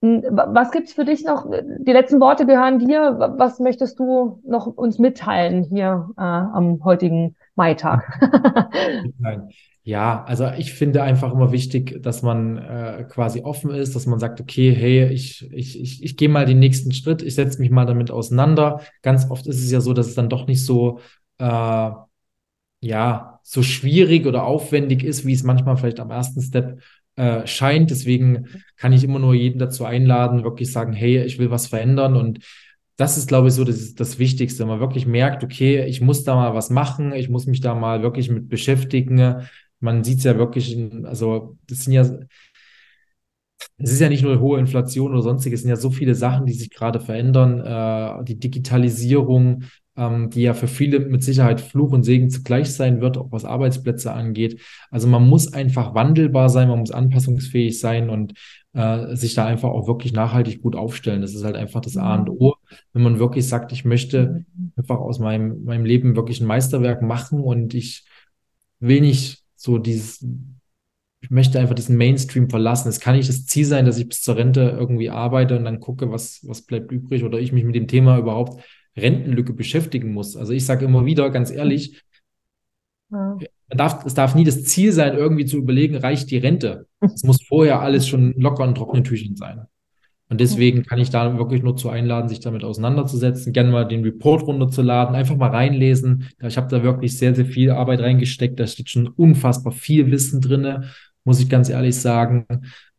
[0.00, 1.46] Was gibt's für dich noch?
[1.50, 3.34] Die letzten Worte gehören dir.
[3.36, 8.04] Was möchtest du noch uns mitteilen hier äh, am heutigen Maitag?
[9.88, 14.18] Ja, also ich finde einfach immer wichtig, dass man äh, quasi offen ist, dass man
[14.18, 17.70] sagt, okay, hey, ich, ich, ich, ich gehe mal den nächsten Schritt, ich setze mich
[17.70, 18.82] mal damit auseinander.
[19.00, 21.00] Ganz oft ist es ja so, dass es dann doch nicht so,
[21.38, 21.90] äh,
[22.80, 26.82] ja, so schwierig oder aufwendig ist, wie es manchmal vielleicht am ersten Step
[27.18, 27.90] äh, scheint.
[27.90, 28.46] Deswegen
[28.76, 32.40] kann ich immer nur jeden dazu einladen, wirklich sagen, hey, ich will was verändern und
[32.96, 34.66] das ist, glaube ich, so das, das Wichtigste.
[34.66, 38.02] Man wirklich merkt, okay, ich muss da mal was machen, ich muss mich da mal
[38.02, 39.46] wirklich mit beschäftigen.
[39.80, 44.58] Man sieht es ja wirklich, also das sind ja, es ist ja nicht nur hohe
[44.58, 47.60] Inflation oder sonstiges, es sind ja so viele Sachen, die sich gerade verändern.
[47.60, 49.64] Äh, die Digitalisierung,
[49.98, 53.44] ähm, die ja für viele mit Sicherheit Fluch und Segen zugleich sein wird, auch was
[53.44, 54.60] Arbeitsplätze angeht.
[54.90, 58.34] Also man muss einfach wandelbar sein, man muss anpassungsfähig sein und
[58.74, 61.20] äh, sich da einfach auch wirklich nachhaltig gut aufstellen.
[61.20, 62.54] Das ist halt einfach das A und O.
[62.92, 64.46] Wenn man wirklich sagt, ich möchte
[64.76, 68.04] einfach aus meinem, meinem Leben wirklich ein Meisterwerk machen und ich
[68.78, 70.24] will nicht so dieses
[71.20, 72.88] ich möchte einfach diesen Mainstream verlassen.
[72.88, 75.80] Es kann nicht das Ziel sein, dass ich bis zur Rente irgendwie arbeite und dann
[75.80, 78.62] gucke, was, was bleibt übrig oder ich mich mit dem Thema überhaupt
[78.98, 80.36] Rentenlücke beschäftigen muss.
[80.36, 82.02] Also ich sage immer wieder, ganz ehrlich,
[83.10, 83.38] ja.
[83.68, 86.86] darf, es darf nie das Ziel sein, irgendwie zu überlegen, reicht die Rente.
[87.00, 89.66] Es muss vorher alles schon locker und trockenen Tüchern sein.
[90.30, 94.02] Und deswegen kann ich da wirklich nur zu einladen, sich damit auseinanderzusetzen, gerne mal den
[94.02, 96.28] Report runterzuladen, einfach mal reinlesen.
[96.42, 98.60] Ich habe da wirklich sehr, sehr viel Arbeit reingesteckt.
[98.60, 100.84] Da steht schon unfassbar viel Wissen drin,
[101.24, 102.46] muss ich ganz ehrlich sagen.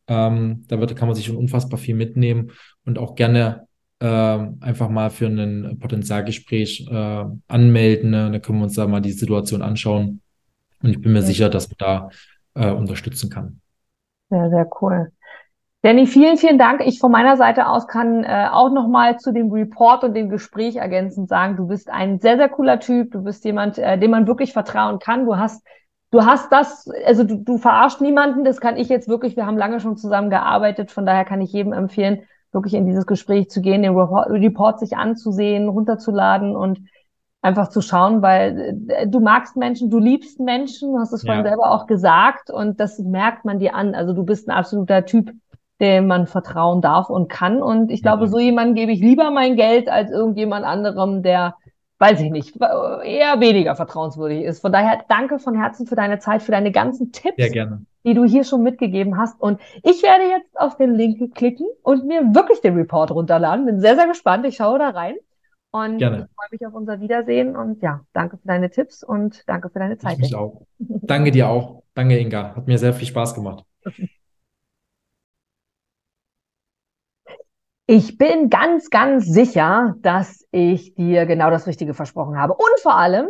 [0.07, 2.51] Ähm, da wird, kann man sich schon unfassbar viel mitnehmen
[2.83, 3.67] und auch gerne
[3.99, 8.11] äh, einfach mal für ein Potenzialgespräch äh, anmelden.
[8.11, 8.31] Ne?
[8.31, 10.21] Dann können wir uns da mal die Situation anschauen.
[10.81, 11.25] Und ich bin mir ja.
[11.25, 12.09] sicher, dass man da
[12.55, 13.61] äh, unterstützen kann.
[14.29, 15.11] Sehr, sehr cool.
[15.81, 16.81] Danny, vielen, vielen Dank.
[16.85, 20.75] Ich von meiner Seite aus kann äh, auch nochmal zu dem Report und dem Gespräch
[20.75, 23.11] ergänzend sagen, du bist ein sehr, sehr cooler Typ.
[23.11, 25.25] Du bist jemand, äh, dem man wirklich vertrauen kann.
[25.25, 25.65] Du hast,
[26.11, 28.43] du hast das, also du, du verarscht niemanden.
[28.43, 29.37] Das kann ich jetzt wirklich.
[29.37, 30.91] Wir haben lange schon zusammen gearbeitet.
[30.91, 34.97] Von daher kann ich jedem empfehlen, wirklich in dieses Gespräch zu gehen, den Report sich
[34.97, 36.79] anzusehen, runterzuladen und
[37.41, 41.45] einfach zu schauen, weil äh, du magst Menschen, du liebst Menschen, du hast es vorhin
[41.45, 41.51] ja.
[41.51, 43.95] selber auch gesagt und das merkt man dir an.
[43.95, 45.31] Also du bist ein absoluter Typ,
[45.79, 47.61] dem man vertrauen darf und kann.
[47.61, 51.55] Und ich glaube, so jemanden gebe ich lieber mein Geld als irgendjemand anderem, der,
[51.99, 54.61] weiß ich nicht, eher weniger vertrauenswürdig ist.
[54.61, 57.35] Von daher danke von Herzen für deine Zeit, für deine ganzen Tipps.
[58.05, 59.39] Die du hier schon mitgegeben hast.
[59.41, 63.65] Und ich werde jetzt auf den Link klicken und mir wirklich den Report runterladen.
[63.65, 64.45] Bin sehr, sehr gespannt.
[64.45, 65.15] Ich schaue da rein.
[65.71, 66.29] Und Gerne.
[66.29, 67.57] ich freue mich auf unser Wiedersehen.
[67.57, 70.13] Und ja, danke für deine Tipps und danke für deine Zeit.
[70.13, 70.61] Ich mich auch.
[70.79, 71.83] Danke dir auch.
[71.93, 72.55] Danke, Inga.
[72.55, 73.65] Hat mir sehr viel Spaß gemacht.
[77.91, 82.53] Ich bin ganz, ganz sicher, dass ich dir genau das Richtige versprochen habe.
[82.53, 83.29] Und vor allem,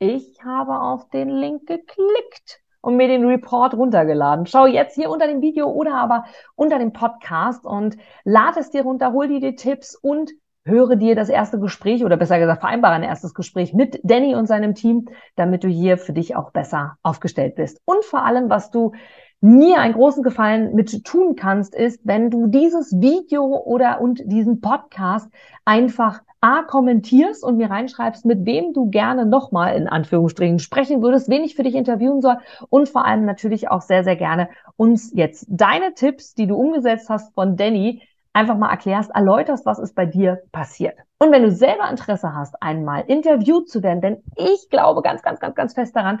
[0.00, 2.60] ich habe auf den Link geklickt.
[2.80, 4.46] und mir den Report runtergeladen.
[4.46, 6.24] Schau jetzt hier unter dem Video oder aber
[6.56, 10.32] unter dem Podcast und lade es dir runter, hol dir die Tipps und
[10.64, 14.46] höre dir das erste Gespräch oder besser gesagt vereinbare ein erstes Gespräch mit Danny und
[14.46, 17.80] seinem Team, damit du hier für dich auch besser aufgestellt bist.
[17.84, 18.92] Und vor allem, was du
[19.40, 24.60] mir einen großen Gefallen mit tun kannst, ist, wenn du dieses Video oder und diesen
[24.60, 25.30] Podcast
[25.64, 31.28] einfach A, kommentierst und mir reinschreibst, mit wem du gerne nochmal in Anführungsstrichen sprechen würdest,
[31.28, 35.12] wen ich für dich interviewen soll und vor allem natürlich auch sehr, sehr gerne uns
[35.14, 39.94] jetzt deine Tipps, die du umgesetzt hast von Danny, einfach mal erklärst, erläuterst, was ist
[39.94, 40.98] bei dir passiert.
[41.18, 45.40] Und wenn du selber Interesse hast, einmal interviewt zu werden, denn ich glaube ganz, ganz,
[45.40, 46.20] ganz, ganz fest daran,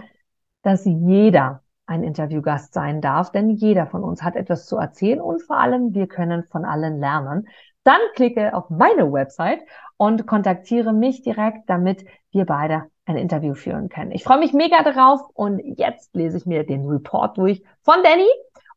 [0.62, 5.42] dass jeder ein Interviewgast sein darf, denn jeder von uns hat etwas zu erzählen und
[5.42, 7.48] vor allem wir können von allen lernen.
[7.84, 9.60] Dann klicke auf meine Website
[9.96, 14.10] und kontaktiere mich direkt, damit wir beide ein Interview führen können.
[14.10, 18.26] Ich freue mich mega darauf und jetzt lese ich mir den Report durch von Danny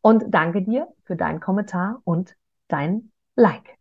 [0.01, 2.35] und danke dir für deinen Kommentar und
[2.67, 3.78] dein Like.